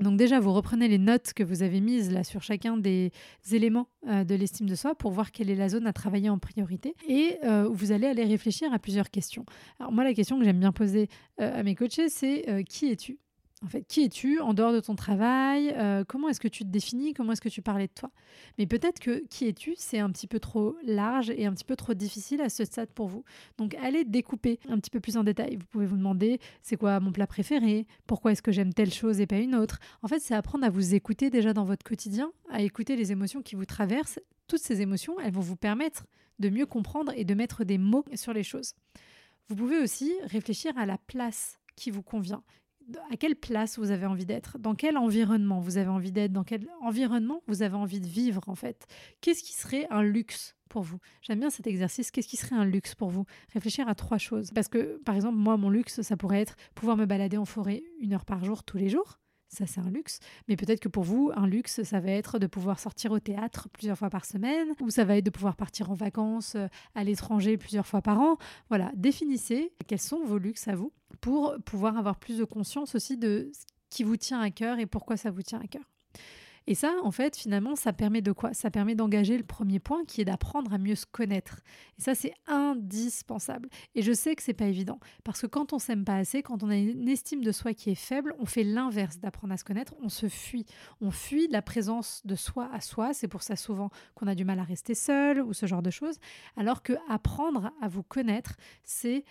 Donc 0.00 0.16
déjà, 0.16 0.38
vous 0.38 0.52
reprenez 0.52 0.86
les 0.86 0.98
notes 0.98 1.32
que 1.32 1.42
vous 1.42 1.64
avez 1.64 1.80
mises 1.80 2.12
là 2.12 2.22
sur 2.22 2.44
chacun 2.44 2.76
des 2.76 3.10
éléments 3.50 3.88
de 4.06 4.34
l'estime 4.36 4.68
de 4.68 4.76
soi 4.76 4.94
pour 4.94 5.10
voir 5.10 5.32
quelle 5.32 5.50
est 5.50 5.56
la 5.56 5.68
zone 5.68 5.88
à 5.88 5.92
travailler 5.92 6.28
en 6.28 6.38
priorité 6.38 6.94
et 7.08 7.38
vous 7.72 7.90
allez 7.90 8.06
aller 8.06 8.22
réfléchir 8.22 8.72
à 8.72 8.78
plusieurs 8.78 9.10
questions. 9.10 9.44
Alors 9.80 9.90
moi, 9.90 10.04
la 10.04 10.14
question 10.14 10.38
que 10.38 10.44
j'aime 10.44 10.60
bien 10.60 10.70
poser 10.70 11.08
à 11.38 11.64
mes 11.64 11.74
coachés, 11.74 12.08
c'est 12.08 12.64
qui 12.68 12.92
es-tu? 12.92 13.18
En 13.64 13.68
fait, 13.68 13.82
qui 13.82 14.02
es-tu 14.02 14.40
en 14.40 14.54
dehors 14.54 14.72
de 14.72 14.80
ton 14.80 14.96
travail 14.96 15.72
euh, 15.76 16.04
Comment 16.06 16.28
est-ce 16.28 16.40
que 16.40 16.48
tu 16.48 16.64
te 16.64 16.68
définis 16.68 17.14
Comment 17.14 17.32
est-ce 17.32 17.40
que 17.40 17.48
tu 17.48 17.62
parlais 17.62 17.86
de 17.86 17.92
toi? 17.92 18.10
Mais 18.58 18.66
peut-être 18.66 18.98
que 18.98 19.24
qui 19.28 19.46
es-tu, 19.46 19.74
c'est 19.76 20.00
un 20.00 20.10
petit 20.10 20.26
peu 20.26 20.40
trop 20.40 20.76
large 20.82 21.30
et 21.30 21.46
un 21.46 21.52
petit 21.52 21.64
peu 21.64 21.76
trop 21.76 21.94
difficile 21.94 22.40
à 22.40 22.48
ce 22.48 22.64
stade 22.64 22.90
pour 22.90 23.06
vous. 23.06 23.24
Donc, 23.58 23.74
allez 23.76 24.04
découper 24.04 24.58
un 24.68 24.78
petit 24.78 24.90
peu 24.90 24.98
plus 24.98 25.16
en 25.16 25.22
détail. 25.22 25.56
Vous 25.56 25.66
pouvez 25.66 25.86
vous 25.86 25.96
demander 25.96 26.40
c'est 26.60 26.76
quoi 26.76 26.98
mon 26.98 27.12
plat 27.12 27.28
préféré? 27.28 27.86
Pourquoi 28.06 28.32
est-ce 28.32 28.42
que 28.42 28.52
j'aime 28.52 28.74
telle 28.74 28.92
chose 28.92 29.20
et 29.20 29.26
pas 29.26 29.38
une 29.38 29.54
autre? 29.54 29.78
En 30.02 30.08
fait, 30.08 30.18
c'est 30.18 30.34
apprendre 30.34 30.64
à 30.64 30.70
vous 30.70 30.94
écouter 30.94 31.30
déjà 31.30 31.52
dans 31.52 31.64
votre 31.64 31.84
quotidien, 31.84 32.32
à 32.50 32.62
écouter 32.62 32.96
les 32.96 33.12
émotions 33.12 33.42
qui 33.42 33.54
vous 33.54 33.66
traversent. 33.66 34.18
Toutes 34.48 34.62
ces 34.62 34.80
émotions, 34.80 35.20
elles 35.20 35.32
vont 35.32 35.40
vous 35.40 35.56
permettre 35.56 36.06
de 36.40 36.48
mieux 36.48 36.66
comprendre 36.66 37.12
et 37.14 37.24
de 37.24 37.34
mettre 37.34 37.62
des 37.62 37.78
mots 37.78 38.04
sur 38.14 38.32
les 38.32 38.42
choses. 38.42 38.74
Vous 39.48 39.54
pouvez 39.54 39.78
aussi 39.78 40.12
réfléchir 40.24 40.76
à 40.76 40.86
la 40.86 40.98
place 40.98 41.58
qui 41.76 41.90
vous 41.90 42.02
convient 42.02 42.42
à 43.10 43.16
quelle 43.16 43.36
place 43.36 43.78
vous 43.78 43.90
avez 43.90 44.06
envie 44.06 44.26
d'être, 44.26 44.58
dans 44.58 44.74
quel 44.74 44.96
environnement 44.96 45.60
vous 45.60 45.76
avez 45.78 45.88
envie 45.88 46.12
d'être, 46.12 46.32
dans 46.32 46.44
quel 46.44 46.66
environnement 46.80 47.42
vous 47.46 47.62
avez 47.62 47.76
envie 47.76 48.00
de 48.00 48.06
vivre 48.06 48.42
en 48.48 48.54
fait? 48.54 48.86
Qu'est-ce 49.20 49.42
qui 49.42 49.52
serait 49.52 49.86
un 49.90 50.02
luxe 50.02 50.54
pour 50.68 50.82
vous? 50.82 50.98
J'aime 51.20 51.40
bien 51.40 51.50
cet 51.50 51.66
exercice. 51.66 52.10
Qu'est-ce 52.10 52.28
qui 52.28 52.36
serait 52.36 52.56
un 52.56 52.64
luxe 52.64 52.94
pour 52.94 53.10
vous? 53.10 53.24
Réfléchir 53.52 53.88
à 53.88 53.94
trois 53.94 54.18
choses. 54.18 54.50
Parce 54.54 54.68
que 54.68 55.00
par 55.04 55.14
exemple, 55.14 55.36
moi, 55.36 55.56
mon 55.56 55.70
luxe, 55.70 56.02
ça 56.02 56.16
pourrait 56.16 56.40
être 56.40 56.56
pouvoir 56.74 56.96
me 56.96 57.06
balader 57.06 57.36
en 57.36 57.44
forêt 57.44 57.82
une 58.00 58.14
heure 58.14 58.24
par 58.24 58.44
jour 58.44 58.64
tous 58.64 58.78
les 58.78 58.88
jours. 58.88 59.18
Ça, 59.52 59.66
c'est 59.66 59.80
un 59.80 59.90
luxe. 59.90 60.18
Mais 60.48 60.56
peut-être 60.56 60.80
que 60.80 60.88
pour 60.88 61.02
vous, 61.02 61.30
un 61.36 61.46
luxe, 61.46 61.82
ça 61.82 62.00
va 62.00 62.10
être 62.10 62.38
de 62.38 62.46
pouvoir 62.46 62.80
sortir 62.80 63.12
au 63.12 63.20
théâtre 63.20 63.68
plusieurs 63.74 63.98
fois 63.98 64.08
par 64.08 64.24
semaine, 64.24 64.68
ou 64.80 64.88
ça 64.88 65.04
va 65.04 65.18
être 65.18 65.26
de 65.26 65.30
pouvoir 65.30 65.56
partir 65.56 65.90
en 65.90 65.94
vacances 65.94 66.54
euh, 66.54 66.68
à 66.94 67.04
l'étranger 67.04 67.58
plusieurs 67.58 67.86
fois 67.86 68.00
par 68.00 68.18
an. 68.18 68.38
Voilà, 68.70 68.90
définissez 68.94 69.74
quels 69.86 70.00
sont 70.00 70.24
vos 70.24 70.38
luxes 70.38 70.68
à 70.68 70.74
vous 70.74 70.90
pour 71.22 71.54
pouvoir 71.64 71.96
avoir 71.96 72.16
plus 72.16 72.36
de 72.36 72.44
conscience 72.44 72.94
aussi 72.94 73.16
de 73.16 73.50
ce 73.54 73.64
qui 73.88 74.02
vous 74.02 74.18
tient 74.18 74.40
à 74.40 74.50
cœur 74.50 74.78
et 74.78 74.86
pourquoi 74.86 75.16
ça 75.16 75.30
vous 75.30 75.42
tient 75.42 75.60
à 75.60 75.66
cœur. 75.66 75.84
Et 76.66 76.74
ça, 76.74 76.94
en 77.02 77.10
fait, 77.10 77.36
finalement, 77.36 77.74
ça 77.74 77.92
permet 77.92 78.22
de 78.22 78.30
quoi? 78.30 78.54
Ça 78.54 78.70
permet 78.70 78.94
d'engager 78.94 79.36
le 79.36 79.44
premier 79.44 79.80
point 79.80 80.04
qui 80.04 80.20
est 80.20 80.24
d'apprendre 80.24 80.72
à 80.72 80.78
mieux 80.78 80.94
se 80.94 81.06
connaître. 81.06 81.60
Et 81.98 82.02
ça, 82.02 82.14
c'est 82.14 82.34
indispensable. 82.46 83.68
Et 83.94 84.02
je 84.02 84.12
sais 84.12 84.36
que 84.36 84.42
c'est 84.42 84.52
pas 84.52 84.66
évident 84.66 85.00
parce 85.24 85.40
que 85.40 85.46
quand 85.46 85.72
on 85.72 85.78
s'aime 85.78 86.04
pas 86.04 86.16
assez, 86.16 86.42
quand 86.42 86.62
on 86.62 86.70
a 86.70 86.76
une 86.76 87.08
estime 87.08 87.42
de 87.42 87.50
soi 87.50 87.74
qui 87.74 87.90
est 87.90 87.96
faible, 87.96 88.34
on 88.38 88.46
fait 88.46 88.64
l'inverse 88.64 89.18
d'apprendre 89.18 89.54
à 89.54 89.56
se 89.56 89.64
connaître, 89.64 89.94
on 90.02 90.08
se 90.08 90.28
fuit. 90.28 90.66
On 91.00 91.10
fuit 91.10 91.48
la 91.48 91.62
présence 91.62 92.22
de 92.24 92.36
soi 92.36 92.68
à 92.72 92.80
soi. 92.80 93.12
C'est 93.12 93.28
pour 93.28 93.42
ça 93.42 93.56
souvent 93.56 93.90
qu'on 94.14 94.28
a 94.28 94.34
du 94.34 94.44
mal 94.44 94.58
à 94.60 94.64
rester 94.64 94.94
seul 94.94 95.42
ou 95.42 95.52
ce 95.52 95.66
genre 95.66 95.82
de 95.82 95.90
choses. 95.90 96.18
Alors 96.56 96.82
que 96.82 96.94
apprendre 97.08 97.72
à 97.80 97.88
vous 97.88 98.04
connaître, 98.04 98.56
c'est 98.84 99.24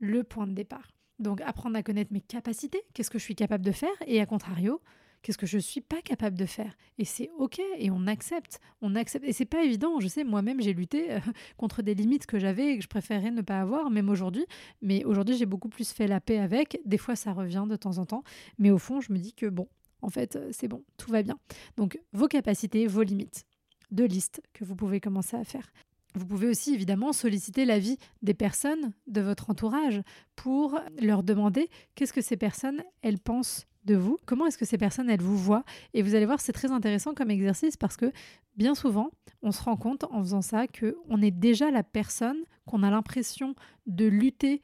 le 0.00 0.22
point 0.22 0.46
de 0.46 0.52
départ. 0.52 0.94
Donc 1.18 1.40
apprendre 1.40 1.76
à 1.76 1.82
connaître 1.82 2.12
mes 2.12 2.20
capacités, 2.20 2.82
qu'est-ce 2.92 3.10
que 3.10 3.18
je 3.18 3.24
suis 3.24 3.34
capable 3.34 3.64
de 3.64 3.72
faire, 3.72 3.94
et 4.06 4.20
à 4.20 4.26
contrario, 4.26 4.80
qu'est-ce 5.24 5.38
que 5.38 5.46
je 5.46 5.56
ne 5.56 5.62
suis 5.62 5.80
pas 5.80 6.02
capable 6.02 6.36
de 6.36 6.44
faire. 6.44 6.76
Et 6.98 7.04
c'est 7.04 7.30
OK, 7.38 7.58
et 7.78 7.90
on 7.90 8.06
accepte. 8.06 8.60
On 8.82 8.94
accepte. 8.94 9.24
Et 9.24 9.32
c'est 9.32 9.46
pas 9.46 9.64
évident. 9.64 9.98
Je 9.98 10.06
sais, 10.06 10.22
moi-même, 10.22 10.60
j'ai 10.60 10.74
lutté 10.74 11.12
euh, 11.12 11.18
contre 11.56 11.82
des 11.82 11.94
limites 11.94 12.26
que 12.26 12.38
j'avais 12.38 12.74
et 12.74 12.76
que 12.76 12.84
je 12.84 12.88
préférais 12.88 13.30
ne 13.30 13.40
pas 13.40 13.60
avoir, 13.60 13.90
même 13.90 14.10
aujourd'hui. 14.10 14.44
Mais 14.82 15.02
aujourd'hui, 15.04 15.36
j'ai 15.36 15.46
beaucoup 15.46 15.70
plus 15.70 15.90
fait 15.92 16.06
la 16.06 16.20
paix 16.20 16.38
avec. 16.38 16.78
Des 16.84 16.98
fois, 16.98 17.16
ça 17.16 17.32
revient 17.32 17.64
de 17.68 17.76
temps 17.76 17.98
en 17.98 18.04
temps. 18.04 18.22
Mais 18.58 18.70
au 18.70 18.78
fond, 18.78 19.00
je 19.00 19.12
me 19.12 19.18
dis 19.18 19.32
que 19.32 19.46
bon, 19.46 19.66
en 20.02 20.10
fait, 20.10 20.36
euh, 20.36 20.50
c'est 20.52 20.68
bon, 20.68 20.84
tout 20.98 21.10
va 21.10 21.22
bien. 21.22 21.38
Donc, 21.76 21.98
vos 22.12 22.28
capacités, 22.28 22.86
vos 22.86 23.02
limites. 23.02 23.46
Deux 23.90 24.06
listes 24.06 24.42
que 24.52 24.64
vous 24.64 24.76
pouvez 24.76 25.00
commencer 25.00 25.36
à 25.36 25.44
faire. 25.44 25.72
Vous 26.14 26.26
pouvez 26.26 26.48
aussi 26.48 26.74
évidemment 26.74 27.12
solliciter 27.12 27.64
l'avis 27.64 27.98
des 28.22 28.34
personnes 28.34 28.92
de 29.06 29.20
votre 29.20 29.50
entourage 29.50 30.00
pour 30.36 30.78
leur 31.00 31.22
demander 31.22 31.68
qu'est-ce 31.94 32.12
que 32.12 32.20
ces 32.20 32.36
personnes, 32.36 32.82
elles 33.02 33.18
pensent 33.18 33.66
de 33.84 33.96
vous, 33.96 34.18
comment 34.24 34.46
est-ce 34.46 34.58
que 34.58 34.64
ces 34.64 34.78
personnes, 34.78 35.10
elles 35.10 35.20
vous 35.20 35.36
voient. 35.36 35.64
Et 35.92 36.02
vous 36.02 36.14
allez 36.14 36.26
voir, 36.26 36.40
c'est 36.40 36.52
très 36.52 36.70
intéressant 36.70 37.14
comme 37.14 37.30
exercice 37.30 37.76
parce 37.76 37.96
que 37.96 38.12
bien 38.56 38.74
souvent, 38.74 39.10
on 39.42 39.52
se 39.52 39.62
rend 39.62 39.76
compte 39.76 40.04
en 40.04 40.20
faisant 40.20 40.42
ça 40.42 40.66
qu'on 40.66 41.20
est 41.20 41.30
déjà 41.30 41.70
la 41.70 41.82
personne 41.82 42.38
qu'on 42.66 42.82
a 42.82 42.90
l'impression 42.90 43.54
de 43.86 44.06
lutter 44.06 44.62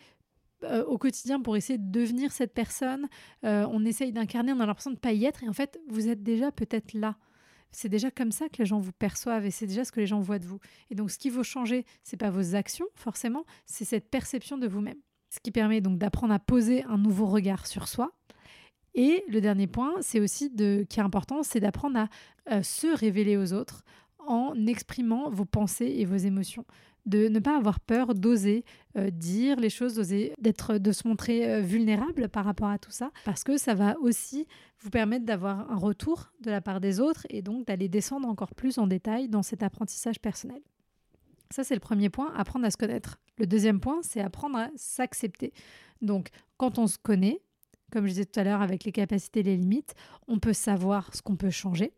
euh, 0.64 0.84
au 0.84 0.98
quotidien 0.98 1.40
pour 1.40 1.56
essayer 1.56 1.78
de 1.78 1.90
devenir 1.90 2.32
cette 2.32 2.54
personne. 2.54 3.08
Euh, 3.44 3.66
on 3.70 3.84
essaye 3.84 4.12
d'incarner, 4.12 4.52
on 4.52 4.60
a 4.60 4.66
l'impression 4.66 4.90
de 4.90 4.96
ne 4.96 5.00
pas 5.00 5.12
y 5.12 5.24
être. 5.24 5.42
Et 5.42 5.48
en 5.48 5.52
fait, 5.52 5.80
vous 5.88 6.08
êtes 6.08 6.22
déjà 6.22 6.52
peut-être 6.52 6.94
là 6.94 7.16
c'est 7.72 7.88
déjà 7.88 8.10
comme 8.10 8.32
ça 8.32 8.48
que 8.48 8.58
les 8.58 8.66
gens 8.66 8.78
vous 8.78 8.92
perçoivent 8.92 9.46
et 9.46 9.50
c'est 9.50 9.66
déjà 9.66 9.84
ce 9.84 9.92
que 9.92 10.00
les 10.00 10.06
gens 10.06 10.20
voient 10.20 10.38
de 10.38 10.46
vous. 10.46 10.58
Et 10.90 10.94
donc, 10.94 11.10
ce 11.10 11.18
qui 11.18 11.30
vaut 11.30 11.42
changer, 11.42 11.84
c'est 12.02 12.16
pas 12.16 12.30
vos 12.30 12.54
actions 12.54 12.86
forcément, 12.94 13.44
c'est 13.66 13.84
cette 13.84 14.10
perception 14.10 14.58
de 14.58 14.66
vous-même. 14.66 14.98
Ce 15.30 15.38
qui 15.40 15.50
permet 15.50 15.80
donc 15.80 15.98
d'apprendre 15.98 16.34
à 16.34 16.38
poser 16.38 16.84
un 16.84 16.98
nouveau 16.98 17.26
regard 17.26 17.66
sur 17.66 17.86
soi. 17.86 18.12
Et 18.94 19.24
le 19.28 19.40
dernier 19.40 19.68
point, 19.68 19.94
c'est 20.00 20.18
aussi 20.18 20.50
de, 20.50 20.84
qui 20.88 20.98
est 20.98 21.02
important, 21.02 21.42
c'est 21.42 21.60
d'apprendre 21.60 21.98
à 21.98 22.08
euh, 22.50 22.62
se 22.62 22.88
révéler 22.88 23.36
aux 23.36 23.52
autres 23.52 23.84
en 24.26 24.54
exprimant 24.66 25.30
vos 25.30 25.44
pensées 25.44 25.94
et 25.98 26.04
vos 26.04 26.16
émotions 26.16 26.64
de 27.06 27.28
ne 27.28 27.38
pas 27.38 27.56
avoir 27.56 27.80
peur 27.80 28.14
d'oser 28.14 28.64
euh, 28.96 29.10
dire 29.10 29.56
les 29.56 29.70
choses, 29.70 29.94
d'oser 29.94 30.32
d'être, 30.40 30.78
de 30.78 30.92
se 30.92 31.06
montrer 31.06 31.50
euh, 31.50 31.60
vulnérable 31.60 32.28
par 32.28 32.44
rapport 32.44 32.68
à 32.68 32.78
tout 32.78 32.90
ça, 32.90 33.10
parce 33.24 33.44
que 33.44 33.56
ça 33.56 33.74
va 33.74 33.98
aussi 34.00 34.46
vous 34.80 34.90
permettre 34.90 35.24
d'avoir 35.24 35.70
un 35.70 35.76
retour 35.76 36.32
de 36.40 36.50
la 36.50 36.60
part 36.60 36.80
des 36.80 37.00
autres 37.00 37.26
et 37.30 37.42
donc 37.42 37.66
d'aller 37.66 37.88
descendre 37.88 38.28
encore 38.28 38.54
plus 38.54 38.78
en 38.78 38.86
détail 38.86 39.28
dans 39.28 39.42
cet 39.42 39.62
apprentissage 39.62 40.20
personnel. 40.20 40.60
Ça, 41.50 41.64
c'est 41.64 41.74
le 41.74 41.80
premier 41.80 42.10
point, 42.10 42.32
apprendre 42.36 42.64
à 42.64 42.70
se 42.70 42.76
connaître. 42.76 43.18
Le 43.36 43.46
deuxième 43.46 43.80
point, 43.80 44.00
c'est 44.02 44.20
apprendre 44.20 44.56
à 44.56 44.68
s'accepter. 44.76 45.52
Donc, 46.00 46.28
quand 46.56 46.78
on 46.78 46.86
se 46.86 46.96
connaît, 46.96 47.40
comme 47.90 48.06
je 48.06 48.12
disais 48.12 48.24
tout 48.24 48.38
à 48.38 48.44
l'heure 48.44 48.62
avec 48.62 48.84
les 48.84 48.92
capacités 48.92 49.40
et 49.40 49.44
les 49.44 49.56
limites, 49.56 49.94
on 50.28 50.38
peut 50.38 50.52
savoir 50.52 51.12
ce 51.14 51.22
qu'on 51.22 51.36
peut 51.36 51.50
changer, 51.50 51.92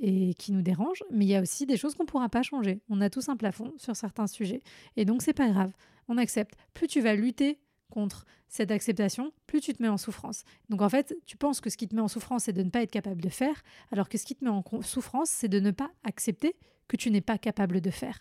et 0.00 0.34
qui 0.34 0.52
nous 0.52 0.62
dérange, 0.62 1.02
mais 1.10 1.24
il 1.24 1.28
y 1.28 1.34
a 1.34 1.40
aussi 1.42 1.66
des 1.66 1.76
choses 1.76 1.94
qu'on 1.94 2.04
ne 2.04 2.08
pourra 2.08 2.28
pas 2.28 2.42
changer. 2.42 2.80
On 2.88 3.00
a 3.00 3.10
tous 3.10 3.28
un 3.28 3.36
plafond 3.36 3.72
sur 3.76 3.96
certains 3.96 4.26
sujets. 4.26 4.62
Et 4.96 5.04
donc, 5.04 5.22
c'est 5.22 5.32
pas 5.32 5.48
grave. 5.48 5.72
On 6.08 6.18
accepte. 6.18 6.54
Plus 6.74 6.86
tu 6.86 7.00
vas 7.00 7.14
lutter 7.14 7.58
contre 7.90 8.26
cette 8.48 8.70
acceptation, 8.70 9.32
plus 9.46 9.60
tu 9.60 9.72
te 9.72 9.82
mets 9.82 9.88
en 9.88 9.96
souffrance. 9.96 10.44
Donc 10.68 10.82
en 10.82 10.88
fait, 10.88 11.14
tu 11.26 11.36
penses 11.36 11.60
que 11.60 11.70
ce 11.70 11.76
qui 11.76 11.88
te 11.88 11.94
met 11.94 12.00
en 12.00 12.08
souffrance, 12.08 12.44
c'est 12.44 12.52
de 12.52 12.62
ne 12.62 12.70
pas 12.70 12.82
être 12.82 12.90
capable 12.90 13.22
de 13.22 13.28
faire, 13.28 13.62
alors 13.92 14.08
que 14.08 14.18
ce 14.18 14.24
qui 14.24 14.34
te 14.34 14.44
met 14.44 14.50
en 14.50 14.62
souffrance, 14.82 15.30
c'est 15.30 15.48
de 15.48 15.60
ne 15.60 15.70
pas 15.70 15.90
accepter 16.04 16.56
que 16.88 16.96
tu 16.96 17.10
n'es 17.10 17.20
pas 17.20 17.38
capable 17.38 17.80
de 17.80 17.90
faire. 17.90 18.18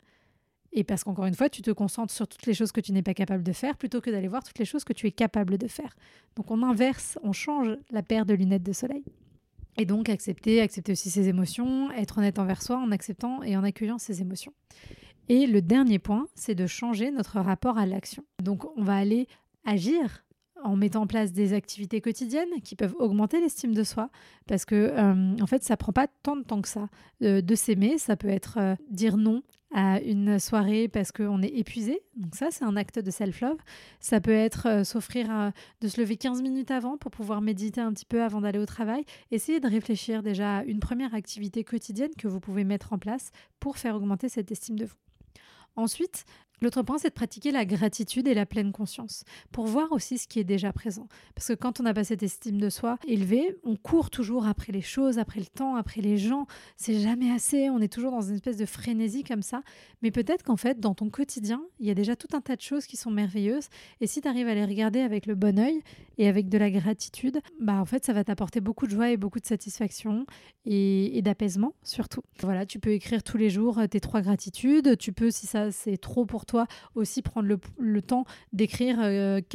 Et 0.72 0.84
parce 0.84 1.04
qu'encore 1.04 1.26
une 1.26 1.36
fois, 1.36 1.50
tu 1.50 1.62
te 1.62 1.72
concentres 1.72 2.14
sur 2.14 2.28
toutes 2.28 2.46
les 2.46 2.54
choses 2.54 2.72
que 2.72 2.82
tu 2.82 2.92
n'es 2.92 3.02
pas 3.02 3.14
capable 3.14 3.44
de 3.44 3.54
faire 3.54 3.78
plutôt 3.78 4.02
que 4.02 4.10
d'aller 4.10 4.28
voir 4.28 4.44
toutes 4.44 4.60
les 4.60 4.66
choses 4.66 4.84
que 4.84 4.94
tu 4.94 5.08
es 5.08 5.12
capable 5.12 5.58
de 5.58 5.68
faire. 5.68 5.96
Donc 6.36 6.52
on 6.52 6.64
inverse, 6.64 7.18
on 7.24 7.32
change 7.32 7.78
la 7.92 8.04
paire 8.04 8.26
de 8.26 8.34
lunettes 8.34 8.64
de 8.64 8.74
soleil. 8.74 9.06
Et 9.78 9.86
donc 9.86 10.10
accepter, 10.10 10.62
accepter 10.62 10.94
aussi 10.94 11.10
ses 11.10 11.28
émotions, 11.28 11.92
être 11.92 12.18
honnête 12.18 12.40
envers 12.40 12.62
soi 12.62 12.78
en 12.78 12.92
acceptant 12.92 13.44
et 13.44 13.58
en 13.58 13.64
accueillant 13.64 13.98
ses 13.98 14.22
émotions. 14.22 14.54
Et 15.28 15.48
le 15.48 15.62
dernier 15.62 16.00
point, 16.00 16.28
c'est 16.36 16.56
de 16.56 16.68
changer 16.68 17.12
notre 17.12 17.40
rapport 17.40 17.78
à 17.78 17.86
l'action. 17.86 18.24
Donc 18.42 18.66
on 18.78 18.84
va 18.84 18.96
aller 18.96 19.28
agir 19.66 20.24
en 20.64 20.76
mettant 20.76 21.02
en 21.02 21.08
place 21.08 21.32
des 21.32 21.54
activités 21.54 22.02
quotidiennes 22.02 22.62
qui 22.64 22.76
peuvent 22.76 22.96
augmenter 22.98 23.40
l'estime 23.40 23.74
de 23.74 23.84
soi, 23.84 24.10
parce 24.48 24.66
que 24.66 24.76
euh, 24.76 25.36
en 25.40 25.46
fait, 25.46 25.64
ça 25.64 25.78
prend 25.78 25.92
pas 25.92 26.08
tant 26.24 26.36
de 26.36 26.44
temps 26.44 26.62
que 26.62 26.70
ça 26.70 26.90
euh, 27.22 27.42
de 27.42 27.56
s'aimer. 27.56 27.98
Ça 27.98 28.16
peut 28.16 28.30
être 28.30 28.78
dire 28.90 29.18
non 29.18 29.44
à 29.78 30.00
une 30.00 30.40
soirée 30.40 30.88
parce 30.88 31.12
qu'on 31.12 31.42
est 31.42 31.50
épuisé. 31.50 32.02
Donc 32.16 32.34
ça, 32.34 32.48
c'est 32.50 32.64
un 32.64 32.78
acte 32.78 32.98
de 32.98 33.12
self-love. 33.12 33.58
Ça 34.00 34.22
peut 34.22 34.32
être 34.32 34.86
s'offrir 34.86 35.52
de 35.82 35.88
se 35.90 36.00
lever 36.00 36.16
15 36.16 36.42
minutes 36.42 36.72
avant 36.72 36.98
pour 36.98 37.12
pouvoir 37.12 37.42
méditer 37.42 37.82
un 37.82 37.92
petit 37.92 38.06
peu 38.06 38.24
avant 38.24 38.40
d'aller 38.40 38.58
au 38.58 38.66
travail. 38.66 39.04
Essayez 39.32 39.60
de 39.60 39.68
réfléchir 39.68 40.24
déjà 40.24 40.60
à 40.60 40.64
une 40.64 40.80
première 40.80 41.14
activité 41.14 41.66
quotidienne 41.66 42.12
que 42.18 42.30
vous 42.30 42.40
pouvez 42.40 42.64
mettre 42.64 42.94
en 42.94 42.98
place 42.98 43.32
pour 43.60 43.78
faire 43.78 43.98
augmenter 43.98 44.30
cette 44.30 44.50
estime 44.50 44.80
de 44.80 44.86
vous. 44.86 44.96
Ensuite, 45.76 46.24
L'autre 46.62 46.82
point, 46.82 46.98
c'est 46.98 47.10
de 47.10 47.14
pratiquer 47.14 47.52
la 47.52 47.66
gratitude 47.66 48.28
et 48.28 48.34
la 48.34 48.46
pleine 48.46 48.72
conscience 48.72 49.24
pour 49.52 49.66
voir 49.66 49.92
aussi 49.92 50.18
ce 50.18 50.28
qui 50.28 50.40
est 50.40 50.44
déjà 50.44 50.72
présent. 50.74 51.08
Parce 51.36 51.48
que 51.48 51.54
quand 51.54 51.80
on 51.80 51.84
n'a 51.84 51.94
pas 51.94 52.04
cette 52.04 52.24
estime 52.24 52.60
de 52.60 52.70
soi 52.70 52.98
élevée, 53.08 53.58
on 53.64 53.76
court 53.76 54.10
toujours 54.10 54.48
après 54.48 54.72
les 54.72 54.82
choses, 54.82 55.20
après 55.20 55.40
le 55.40 55.46
temps, 55.46 55.76
après 55.76 56.02
les 56.02 56.18
gens. 56.18 56.48
C'est 56.78 57.00
jamais 57.00 57.32
assez. 57.32 57.70
On 57.70 57.80
est 57.80 57.92
toujours 57.92 58.12
dans 58.12 58.22
une 58.22 58.36
espèce 58.36 58.58
de 58.58 58.66
frénésie 58.66 59.24
comme 59.24 59.42
ça. 59.42 59.62
Mais 60.02 60.12
peut-être 60.12 60.44
qu'en 60.44 60.58
fait, 60.58 60.80
dans 60.80 60.94
ton 60.94 61.10
quotidien, 61.10 61.62
il 61.80 61.88
y 61.88 61.92
a 61.92 61.96
déjà 61.96 62.16
tout 62.16 62.30
un 62.34 62.42
tas 62.42 62.56
de 62.56 62.62
choses 62.62 62.86
qui 62.86 62.98
sont 62.98 63.12
merveilleuses. 63.12 63.68
Et 64.02 64.08
si 64.08 64.22
tu 64.22 64.28
arrives 64.28 64.48
à 64.48 64.56
les 64.56 64.66
regarder 64.66 65.02
avec 65.02 65.26
le 65.26 65.36
bon 65.36 65.60
œil 65.60 65.82
et 66.18 66.28
avec 66.28 66.50
de 66.50 66.58
la 66.58 66.70
gratitude, 66.70 67.40
bah 67.60 67.80
en 67.80 67.86
fait, 67.86 68.06
ça 68.06 68.14
va 68.14 68.24
t'apporter 68.24 68.62
beaucoup 68.62 68.86
de 68.86 68.92
joie 68.92 69.12
et 69.12 69.18
beaucoup 69.18 69.40
de 69.40 69.46
satisfaction 69.46 70.26
et, 70.66 71.18
et 71.18 71.22
d'apaisement 71.22 71.74
surtout. 71.84 72.22
Voilà, 72.42 72.66
tu 72.66 72.80
peux 72.80 72.92
écrire 72.92 73.24
tous 73.24 73.38
les 73.38 73.50
jours 73.50 73.80
tes 73.90 74.00
trois 74.00 74.22
gratitudes. 74.22 74.98
Tu 74.98 75.14
peux, 75.14 75.32
si 75.32 75.48
ça 75.48 75.72
c'est 75.72 75.98
trop 75.98 76.26
pour 76.26 76.45
toi 76.46 76.68
aussi 76.96 77.22
prendre 77.22 77.48
le, 77.78 78.02
temps 78.02 78.26
d'écrire 78.54 78.98
4-5 78.98 79.46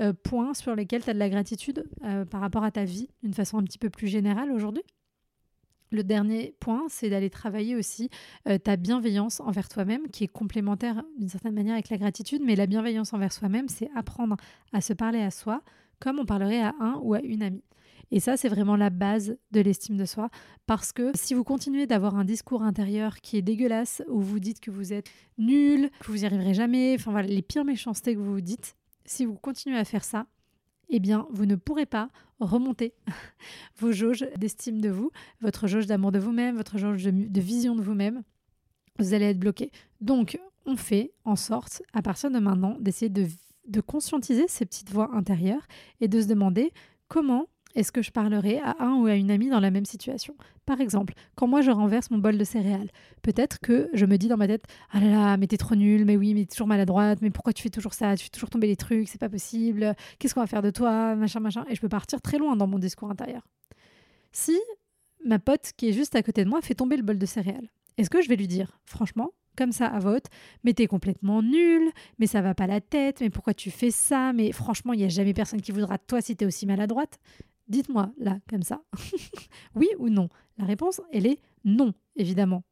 euh, 0.00 0.08
euh, 0.08 0.12
points 0.12 0.54
sur 0.54 0.74
lesquels 0.74 1.02
tu 1.02 1.10
as 1.10 1.14
de 1.14 1.18
la 1.18 1.28
gratitude 1.28 1.84
euh, 2.04 2.24
par 2.24 2.40
rapport 2.40 2.64
à 2.64 2.70
ta 2.70 2.84
vie 2.84 3.08
d'une 3.22 3.34
façon 3.34 3.58
un 3.58 3.64
petit 3.64 3.78
peu 3.78 3.90
plus 3.90 4.08
générale 4.08 4.50
aujourd'hui? 4.52 4.82
Le 5.90 6.04
dernier 6.04 6.54
point, 6.60 6.84
c'est 6.90 7.08
d'aller 7.08 7.30
travailler 7.30 7.74
aussi 7.74 8.10
ta 8.62 8.76
bienveillance 8.76 9.40
envers 9.40 9.70
toi-même, 9.70 10.08
qui 10.08 10.24
est 10.24 10.28
complémentaire 10.28 11.02
d'une 11.18 11.30
certaine 11.30 11.54
manière 11.54 11.72
avec 11.72 11.88
la 11.88 11.96
gratitude, 11.96 12.42
mais 12.44 12.56
la 12.56 12.66
bienveillance 12.66 13.14
envers 13.14 13.32
soi-même, 13.32 13.68
c'est 13.68 13.88
apprendre 13.96 14.36
à 14.74 14.82
se 14.82 14.92
parler 14.92 15.22
à 15.22 15.30
soi 15.30 15.62
comme 15.98 16.18
on 16.18 16.26
parlerait 16.26 16.60
à 16.60 16.74
un 16.78 16.98
ou 17.02 17.14
à 17.14 17.20
une 17.20 17.42
amie. 17.42 17.64
Et 18.10 18.20
ça, 18.20 18.36
c'est 18.36 18.48
vraiment 18.48 18.76
la 18.76 18.90
base 18.90 19.36
de 19.50 19.60
l'estime 19.60 19.96
de 19.96 20.04
soi. 20.04 20.30
Parce 20.66 20.92
que 20.92 21.10
si 21.14 21.34
vous 21.34 21.44
continuez 21.44 21.86
d'avoir 21.86 22.16
un 22.16 22.24
discours 22.24 22.62
intérieur 22.62 23.16
qui 23.20 23.36
est 23.36 23.42
dégueulasse, 23.42 24.02
où 24.08 24.20
vous 24.20 24.40
dites 24.40 24.60
que 24.60 24.70
vous 24.70 24.92
êtes 24.92 25.10
nul, 25.36 25.90
que 26.00 26.10
vous 26.10 26.18
n'y 26.18 26.24
arriverez 26.24 26.54
jamais, 26.54 26.94
enfin 26.98 27.10
voilà, 27.10 27.28
les 27.28 27.42
pires 27.42 27.64
méchancetés 27.64 28.14
que 28.14 28.20
vous 28.20 28.32
vous 28.32 28.40
dites, 28.40 28.76
si 29.04 29.24
vous 29.24 29.34
continuez 29.34 29.78
à 29.78 29.84
faire 29.84 30.04
ça, 30.04 30.26
eh 30.88 31.00
bien, 31.00 31.26
vous 31.30 31.46
ne 31.46 31.56
pourrez 31.56 31.86
pas 31.86 32.08
remonter 32.40 32.94
vos 33.78 33.92
jauges 33.92 34.26
d'estime 34.36 34.80
de 34.80 34.88
vous, 34.88 35.10
votre 35.40 35.66
jauge 35.66 35.86
d'amour 35.86 36.12
de 36.12 36.18
vous-même, 36.18 36.56
votre 36.56 36.78
jauge 36.78 37.04
de, 37.04 37.40
vision 37.40 37.74
de 37.74 37.82
vous-même. 37.82 38.22
Vous 38.98 39.14
allez 39.14 39.26
être 39.26 39.38
bloqué. 39.38 39.70
Donc, 40.00 40.40
on 40.66 40.76
fait 40.76 41.12
en 41.24 41.36
sorte, 41.36 41.82
à 41.92 42.02
partir 42.02 42.30
de 42.30 42.38
maintenant, 42.38 42.76
d'essayer 42.80 43.10
de, 43.10 43.26
de 43.66 43.80
conscientiser 43.80 44.46
ces 44.48 44.66
petites 44.66 44.90
voix 44.90 45.14
intérieures 45.14 45.66
et 46.00 46.08
de 46.08 46.20
se 46.20 46.26
demander 46.26 46.72
comment 47.08 47.46
est-ce 47.78 47.92
que 47.92 48.02
je 48.02 48.10
parlerai 48.10 48.58
à 48.58 48.74
un 48.80 48.96
ou 48.96 49.06
à 49.06 49.14
une 49.14 49.30
amie 49.30 49.50
dans 49.50 49.60
la 49.60 49.70
même 49.70 49.84
situation? 49.84 50.34
Par 50.66 50.80
exemple, 50.80 51.14
quand 51.36 51.46
moi 51.46 51.60
je 51.60 51.70
renverse 51.70 52.10
mon 52.10 52.18
bol 52.18 52.36
de 52.36 52.42
céréales, 52.42 52.90
peut-être 53.22 53.60
que 53.60 53.88
je 53.92 54.04
me 54.04 54.18
dis 54.18 54.26
dans 54.26 54.36
ma 54.36 54.48
tête 54.48 54.64
Ah 54.90 54.98
là 54.98 55.08
là, 55.08 55.36
mais 55.36 55.46
t'es 55.46 55.56
trop 55.58 55.76
nul, 55.76 56.04
mais 56.04 56.16
oui, 56.16 56.34
mais 56.34 56.40
t'es 56.40 56.54
toujours 56.54 56.66
maladroite, 56.66 57.22
mais 57.22 57.30
pourquoi 57.30 57.52
tu 57.52 57.62
fais 57.62 57.70
toujours 57.70 57.94
ça? 57.94 58.16
Tu 58.16 58.24
fais 58.24 58.30
toujours 58.30 58.50
tomber 58.50 58.66
les 58.66 58.74
trucs, 58.74 59.08
c'est 59.08 59.20
pas 59.20 59.28
possible, 59.28 59.94
qu'est-ce 60.18 60.34
qu'on 60.34 60.40
va 60.40 60.48
faire 60.48 60.62
de 60.62 60.70
toi? 60.70 61.14
Machin, 61.14 61.38
machin. 61.38 61.64
Et 61.70 61.76
je 61.76 61.80
peux 61.80 61.88
partir 61.88 62.20
très 62.20 62.38
loin 62.38 62.56
dans 62.56 62.66
mon 62.66 62.80
discours 62.80 63.08
intérieur. 63.08 63.46
Si 64.32 64.58
ma 65.24 65.38
pote 65.38 65.70
qui 65.76 65.88
est 65.88 65.92
juste 65.92 66.16
à 66.16 66.22
côté 66.24 66.42
de 66.44 66.50
moi 66.50 66.60
fait 66.60 66.74
tomber 66.74 66.96
le 66.96 67.04
bol 67.04 67.16
de 67.16 67.26
céréales, 67.26 67.68
est-ce 67.96 68.10
que 68.10 68.22
je 68.22 68.28
vais 68.28 68.36
lui 68.36 68.48
dire, 68.48 68.80
franchement, 68.86 69.30
comme 69.56 69.72
ça 69.72 69.86
à 69.86 70.00
vote, 70.00 70.26
mais 70.64 70.72
t'es 70.72 70.88
complètement 70.88 71.42
nul, 71.42 71.90
mais 72.18 72.26
ça 72.26 72.40
va 72.40 72.54
pas 72.54 72.66
la 72.66 72.80
tête, 72.80 73.20
mais 73.20 73.30
pourquoi 73.30 73.54
tu 73.54 73.70
fais 73.70 73.90
ça, 73.90 74.32
mais 74.32 74.50
franchement, 74.50 74.92
il 74.92 74.98
n'y 74.98 75.04
a 75.04 75.08
jamais 75.08 75.34
personne 75.34 75.60
qui 75.60 75.72
voudra 75.72 75.96
de 75.96 76.02
toi 76.06 76.20
si 76.20 76.34
t'es 76.34 76.44
aussi 76.44 76.66
maladroite. 76.66 77.18
Dites-moi 77.68 78.12
là, 78.18 78.38
comme 78.48 78.62
ça. 78.62 78.82
oui 79.74 79.88
ou 79.98 80.08
non? 80.08 80.28
La 80.56 80.64
réponse, 80.64 81.00
elle 81.12 81.26
est 81.26 81.38
non, 81.64 81.92
évidemment. 82.16 82.62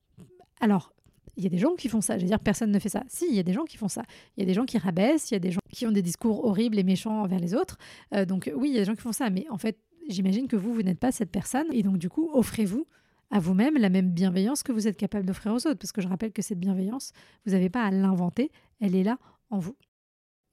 Alors, 0.60 0.92
il 1.36 1.44
y 1.44 1.46
a 1.46 1.50
des 1.50 1.58
gens 1.58 1.74
qui 1.74 1.88
font 1.88 2.00
ça. 2.00 2.16
Je 2.16 2.22
veux 2.22 2.28
dire, 2.28 2.40
personne 2.40 2.70
ne 2.70 2.78
fait 2.78 2.88
ça. 2.88 3.04
Si, 3.08 3.26
il 3.28 3.34
y 3.34 3.38
a 3.38 3.42
des 3.42 3.52
gens 3.52 3.64
qui 3.64 3.76
font 3.76 3.88
ça. 3.88 4.02
Il 4.36 4.40
y 4.40 4.42
a 4.42 4.46
des 4.46 4.54
gens 4.54 4.64
qui 4.64 4.78
rabaissent, 4.78 5.30
il 5.30 5.34
y 5.34 5.36
a 5.36 5.40
des 5.40 5.52
gens 5.52 5.60
qui 5.70 5.86
ont 5.86 5.92
des 5.92 6.02
discours 6.02 6.44
horribles 6.44 6.78
et 6.78 6.82
méchants 6.82 7.22
envers 7.22 7.38
les 7.38 7.54
autres. 7.54 7.76
Euh, 8.14 8.24
donc 8.24 8.50
oui, 8.54 8.70
il 8.70 8.74
y 8.74 8.78
a 8.78 8.80
des 8.80 8.86
gens 8.86 8.94
qui 8.94 9.02
font 9.02 9.12
ça. 9.12 9.28
Mais 9.28 9.46
en 9.50 9.58
fait, 9.58 9.78
j'imagine 10.08 10.48
que 10.48 10.56
vous, 10.56 10.72
vous 10.72 10.82
n'êtes 10.82 10.98
pas 10.98 11.12
cette 11.12 11.30
personne. 11.30 11.66
Et 11.72 11.82
donc 11.82 11.98
du 11.98 12.08
coup, 12.08 12.30
offrez-vous 12.32 12.86
à 13.30 13.38
vous-même 13.38 13.76
la 13.76 13.90
même 13.90 14.10
bienveillance 14.10 14.62
que 14.62 14.72
vous 14.72 14.88
êtes 14.88 14.96
capable 14.96 15.26
d'offrir 15.26 15.52
aux 15.52 15.66
autres. 15.66 15.78
Parce 15.78 15.92
que 15.92 16.00
je 16.00 16.08
rappelle 16.08 16.32
que 16.32 16.42
cette 16.42 16.60
bienveillance, 16.60 17.12
vous 17.44 17.52
n'avez 17.52 17.68
pas 17.68 17.84
à 17.84 17.90
l'inventer. 17.90 18.50
Elle 18.80 18.94
est 18.94 19.04
là 19.04 19.18
en 19.50 19.58
vous. 19.58 19.76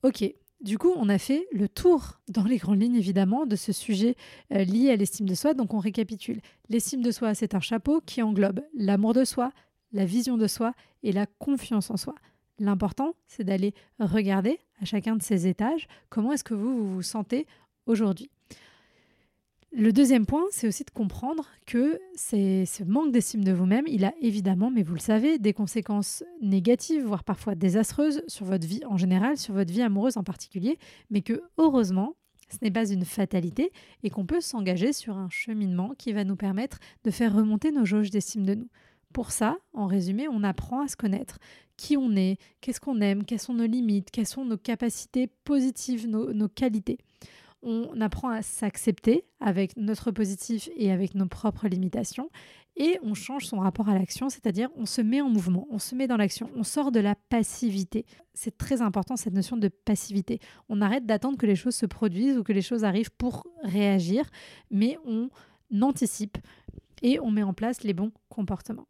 Ok, 0.03 0.25
du 0.63 0.77
coup, 0.77 0.93
on 0.95 1.09
a 1.09 1.17
fait 1.17 1.45
le 1.51 1.67
tour 1.67 2.21
dans 2.29 2.45
les 2.45 2.57
grandes 2.57 2.81
lignes, 2.81 2.95
évidemment, 2.95 3.45
de 3.45 3.57
ce 3.57 3.73
sujet 3.73 4.15
euh, 4.53 4.63
lié 4.63 4.91
à 4.91 4.95
l'estime 4.95 5.27
de 5.27 5.35
soi. 5.35 5.53
Donc, 5.53 5.73
on 5.73 5.79
récapitule. 5.79 6.39
L'estime 6.69 7.01
de 7.01 7.11
soi, 7.11 7.35
c'est 7.35 7.53
un 7.53 7.59
chapeau 7.59 8.01
qui 8.05 8.21
englobe 8.21 8.61
l'amour 8.73 9.13
de 9.13 9.25
soi, 9.25 9.51
la 9.91 10.05
vision 10.05 10.37
de 10.37 10.47
soi 10.47 10.73
et 11.03 11.11
la 11.11 11.25
confiance 11.25 11.91
en 11.91 11.97
soi. 11.97 12.15
L'important, 12.59 13.13
c'est 13.27 13.43
d'aller 13.43 13.73
regarder 13.99 14.57
à 14.81 14.85
chacun 14.85 15.17
de 15.17 15.21
ces 15.21 15.47
étages 15.47 15.87
comment 16.09 16.31
est-ce 16.31 16.45
que 16.45 16.53
vous 16.53 16.93
vous 16.93 17.01
sentez 17.01 17.45
aujourd'hui. 17.85 18.31
Le 19.75 19.91
deuxième 19.91 20.27
point, 20.27 20.43
c'est 20.51 20.67
aussi 20.67 20.83
de 20.83 20.91
comprendre 20.91 21.47
que 21.65 21.99
ce 22.15 22.83
manque 22.83 23.11
d'estime 23.11 23.43
de 23.43 23.51
vous-même, 23.51 23.85
il 23.87 24.05
a 24.05 24.13
évidemment, 24.21 24.69
mais 24.69 24.83
vous 24.83 24.93
le 24.93 24.99
savez, 24.99 25.39
des 25.39 25.51
conséquences 25.51 26.23
négatives, 26.43 27.03
voire 27.03 27.23
parfois 27.23 27.55
désastreuses 27.55 28.21
sur 28.27 28.45
votre 28.45 28.67
vie 28.67 28.81
en 28.85 28.97
général, 28.97 29.35
sur 29.35 29.55
votre 29.55 29.73
vie 29.73 29.81
amoureuse 29.81 30.15
en 30.15 30.23
particulier, 30.23 30.77
mais 31.09 31.23
que 31.23 31.41
heureusement, 31.57 32.15
ce 32.49 32.57
n'est 32.61 32.69
pas 32.69 32.87
une 32.87 33.03
fatalité 33.03 33.71
et 34.03 34.11
qu'on 34.11 34.27
peut 34.27 34.41
s'engager 34.41 34.93
sur 34.93 35.17
un 35.17 35.29
cheminement 35.31 35.93
qui 35.97 36.13
va 36.13 36.23
nous 36.23 36.35
permettre 36.35 36.77
de 37.03 37.09
faire 37.09 37.33
remonter 37.33 37.71
nos 37.71 37.83
jauges 37.83 38.11
d'estime 38.11 38.45
de 38.45 38.53
nous. 38.53 38.69
Pour 39.11 39.31
ça, 39.31 39.57
en 39.73 39.87
résumé, 39.87 40.27
on 40.27 40.43
apprend 40.43 40.81
à 40.81 40.87
se 40.87 40.95
connaître, 40.95 41.39
qui 41.77 41.97
on 41.97 42.15
est, 42.15 42.37
qu'est-ce 42.61 42.79
qu'on 42.79 43.01
aime, 43.01 43.23
quelles 43.23 43.39
sont 43.39 43.55
nos 43.55 43.65
limites, 43.65 44.11
quelles 44.11 44.27
sont 44.27 44.45
nos 44.45 44.57
capacités 44.57 45.25
positives, 45.45 46.07
nos 46.07 46.47
qualités 46.47 46.99
on 47.63 47.99
apprend 48.01 48.29
à 48.29 48.41
s'accepter 48.41 49.25
avec 49.39 49.75
notre 49.77 50.11
positif 50.11 50.69
et 50.75 50.91
avec 50.91 51.15
nos 51.15 51.27
propres 51.27 51.67
limitations 51.67 52.29
et 52.75 52.99
on 53.03 53.13
change 53.13 53.45
son 53.45 53.59
rapport 53.59 53.89
à 53.89 53.93
l'action, 53.93 54.29
c'est-à-dire 54.29 54.69
on 54.75 54.85
se 54.85 55.01
met 55.01 55.21
en 55.21 55.29
mouvement, 55.29 55.67
on 55.69 55.79
se 55.79 55.95
met 55.95 56.07
dans 56.07 56.17
l'action, 56.17 56.49
on 56.55 56.63
sort 56.63 56.91
de 56.91 56.99
la 56.99 57.15
passivité. 57.15 58.05
C'est 58.33 58.57
très 58.57 58.81
important 58.81 59.15
cette 59.15 59.33
notion 59.33 59.57
de 59.57 59.67
passivité. 59.67 60.39
On 60.69 60.81
arrête 60.81 61.05
d'attendre 61.05 61.37
que 61.37 61.45
les 61.45 61.55
choses 61.55 61.75
se 61.75 61.85
produisent 61.85 62.37
ou 62.37 62.43
que 62.43 62.53
les 62.53 62.61
choses 62.61 62.83
arrivent 62.83 63.11
pour 63.11 63.45
réagir, 63.61 64.25
mais 64.71 64.97
on 65.05 65.29
anticipe 65.81 66.37
et 67.01 67.19
on 67.19 67.31
met 67.31 67.43
en 67.43 67.53
place 67.53 67.83
les 67.83 67.93
bons 67.93 68.11
comportements. 68.29 68.87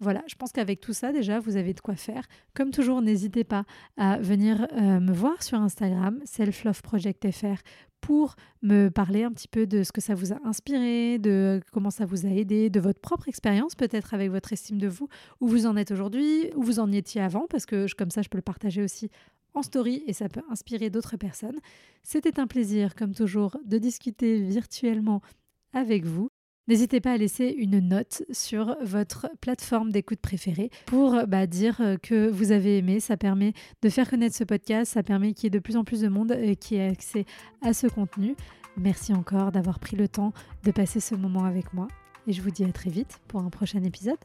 Voilà, 0.00 0.24
je 0.26 0.34
pense 0.34 0.50
qu'avec 0.50 0.80
tout 0.80 0.92
ça, 0.92 1.12
déjà, 1.12 1.38
vous 1.38 1.56
avez 1.56 1.74
de 1.74 1.80
quoi 1.80 1.94
faire. 1.94 2.26
Comme 2.54 2.72
toujours, 2.72 3.02
n'hésitez 3.02 3.44
pas 3.44 3.64
à 3.96 4.18
venir 4.18 4.66
euh, 4.72 4.98
me 4.98 5.12
voir 5.12 5.44
sur 5.44 5.58
Instagram, 5.58 6.18
selfloveprojectfr, 6.24 7.62
pour 8.02 8.36
me 8.62 8.90
parler 8.90 9.22
un 9.22 9.30
petit 9.30 9.48
peu 9.48 9.66
de 9.66 9.82
ce 9.84 9.92
que 9.92 10.02
ça 10.02 10.14
vous 10.14 10.32
a 10.32 10.36
inspiré, 10.44 11.18
de 11.18 11.62
comment 11.72 11.90
ça 11.90 12.04
vous 12.04 12.26
a 12.26 12.28
aidé, 12.28 12.68
de 12.68 12.80
votre 12.80 13.00
propre 13.00 13.28
expérience 13.28 13.74
peut-être 13.74 14.12
avec 14.12 14.30
votre 14.30 14.52
estime 14.52 14.78
de 14.78 14.88
vous, 14.88 15.08
où 15.40 15.48
vous 15.48 15.66
en 15.66 15.76
êtes 15.76 15.92
aujourd'hui, 15.92 16.50
où 16.54 16.62
vous 16.62 16.80
en 16.80 16.92
étiez 16.92 17.22
avant, 17.22 17.46
parce 17.48 17.64
que 17.64 17.86
comme 17.96 18.10
ça, 18.10 18.20
je 18.20 18.28
peux 18.28 18.38
le 18.38 18.42
partager 18.42 18.82
aussi 18.82 19.08
en 19.54 19.62
story 19.62 20.02
et 20.06 20.12
ça 20.12 20.28
peut 20.28 20.42
inspirer 20.50 20.90
d'autres 20.90 21.16
personnes. 21.16 21.58
C'était 22.02 22.40
un 22.40 22.46
plaisir, 22.46 22.94
comme 22.94 23.14
toujours, 23.14 23.56
de 23.64 23.78
discuter 23.78 24.42
virtuellement 24.42 25.22
avec 25.72 26.04
vous. 26.04 26.28
N'hésitez 26.68 27.00
pas 27.00 27.12
à 27.12 27.16
laisser 27.16 27.54
une 27.58 27.80
note 27.80 28.22
sur 28.30 28.76
votre 28.82 29.28
plateforme 29.40 29.90
d'écoute 29.90 30.20
préférée 30.20 30.70
pour 30.86 31.26
bah, 31.26 31.46
dire 31.46 31.80
euh, 31.80 31.96
que 31.96 32.28
vous 32.28 32.52
avez 32.52 32.78
aimé. 32.78 33.00
Ça 33.00 33.16
permet 33.16 33.52
de 33.82 33.88
faire 33.88 34.08
connaître 34.08 34.36
ce 34.36 34.44
podcast, 34.44 34.92
ça 34.92 35.02
permet 35.02 35.32
qu'il 35.32 35.44
y 35.44 35.46
ait 35.48 35.50
de 35.50 35.58
plus 35.58 35.76
en 35.76 35.84
plus 35.84 36.02
de 36.02 36.08
monde 36.08 36.36
qui 36.60 36.76
ait 36.76 36.88
accès 36.88 37.24
à 37.62 37.72
ce 37.72 37.88
contenu. 37.88 38.36
Merci 38.76 39.12
encore 39.12 39.52
d'avoir 39.52 39.80
pris 39.80 39.96
le 39.96 40.08
temps 40.08 40.32
de 40.64 40.70
passer 40.70 41.00
ce 41.00 41.14
moment 41.14 41.44
avec 41.44 41.74
moi 41.74 41.88
et 42.26 42.32
je 42.32 42.40
vous 42.42 42.50
dis 42.50 42.64
à 42.64 42.72
très 42.72 42.90
vite 42.90 43.20
pour 43.28 43.40
un 43.40 43.50
prochain 43.50 43.82
épisode. 43.82 44.18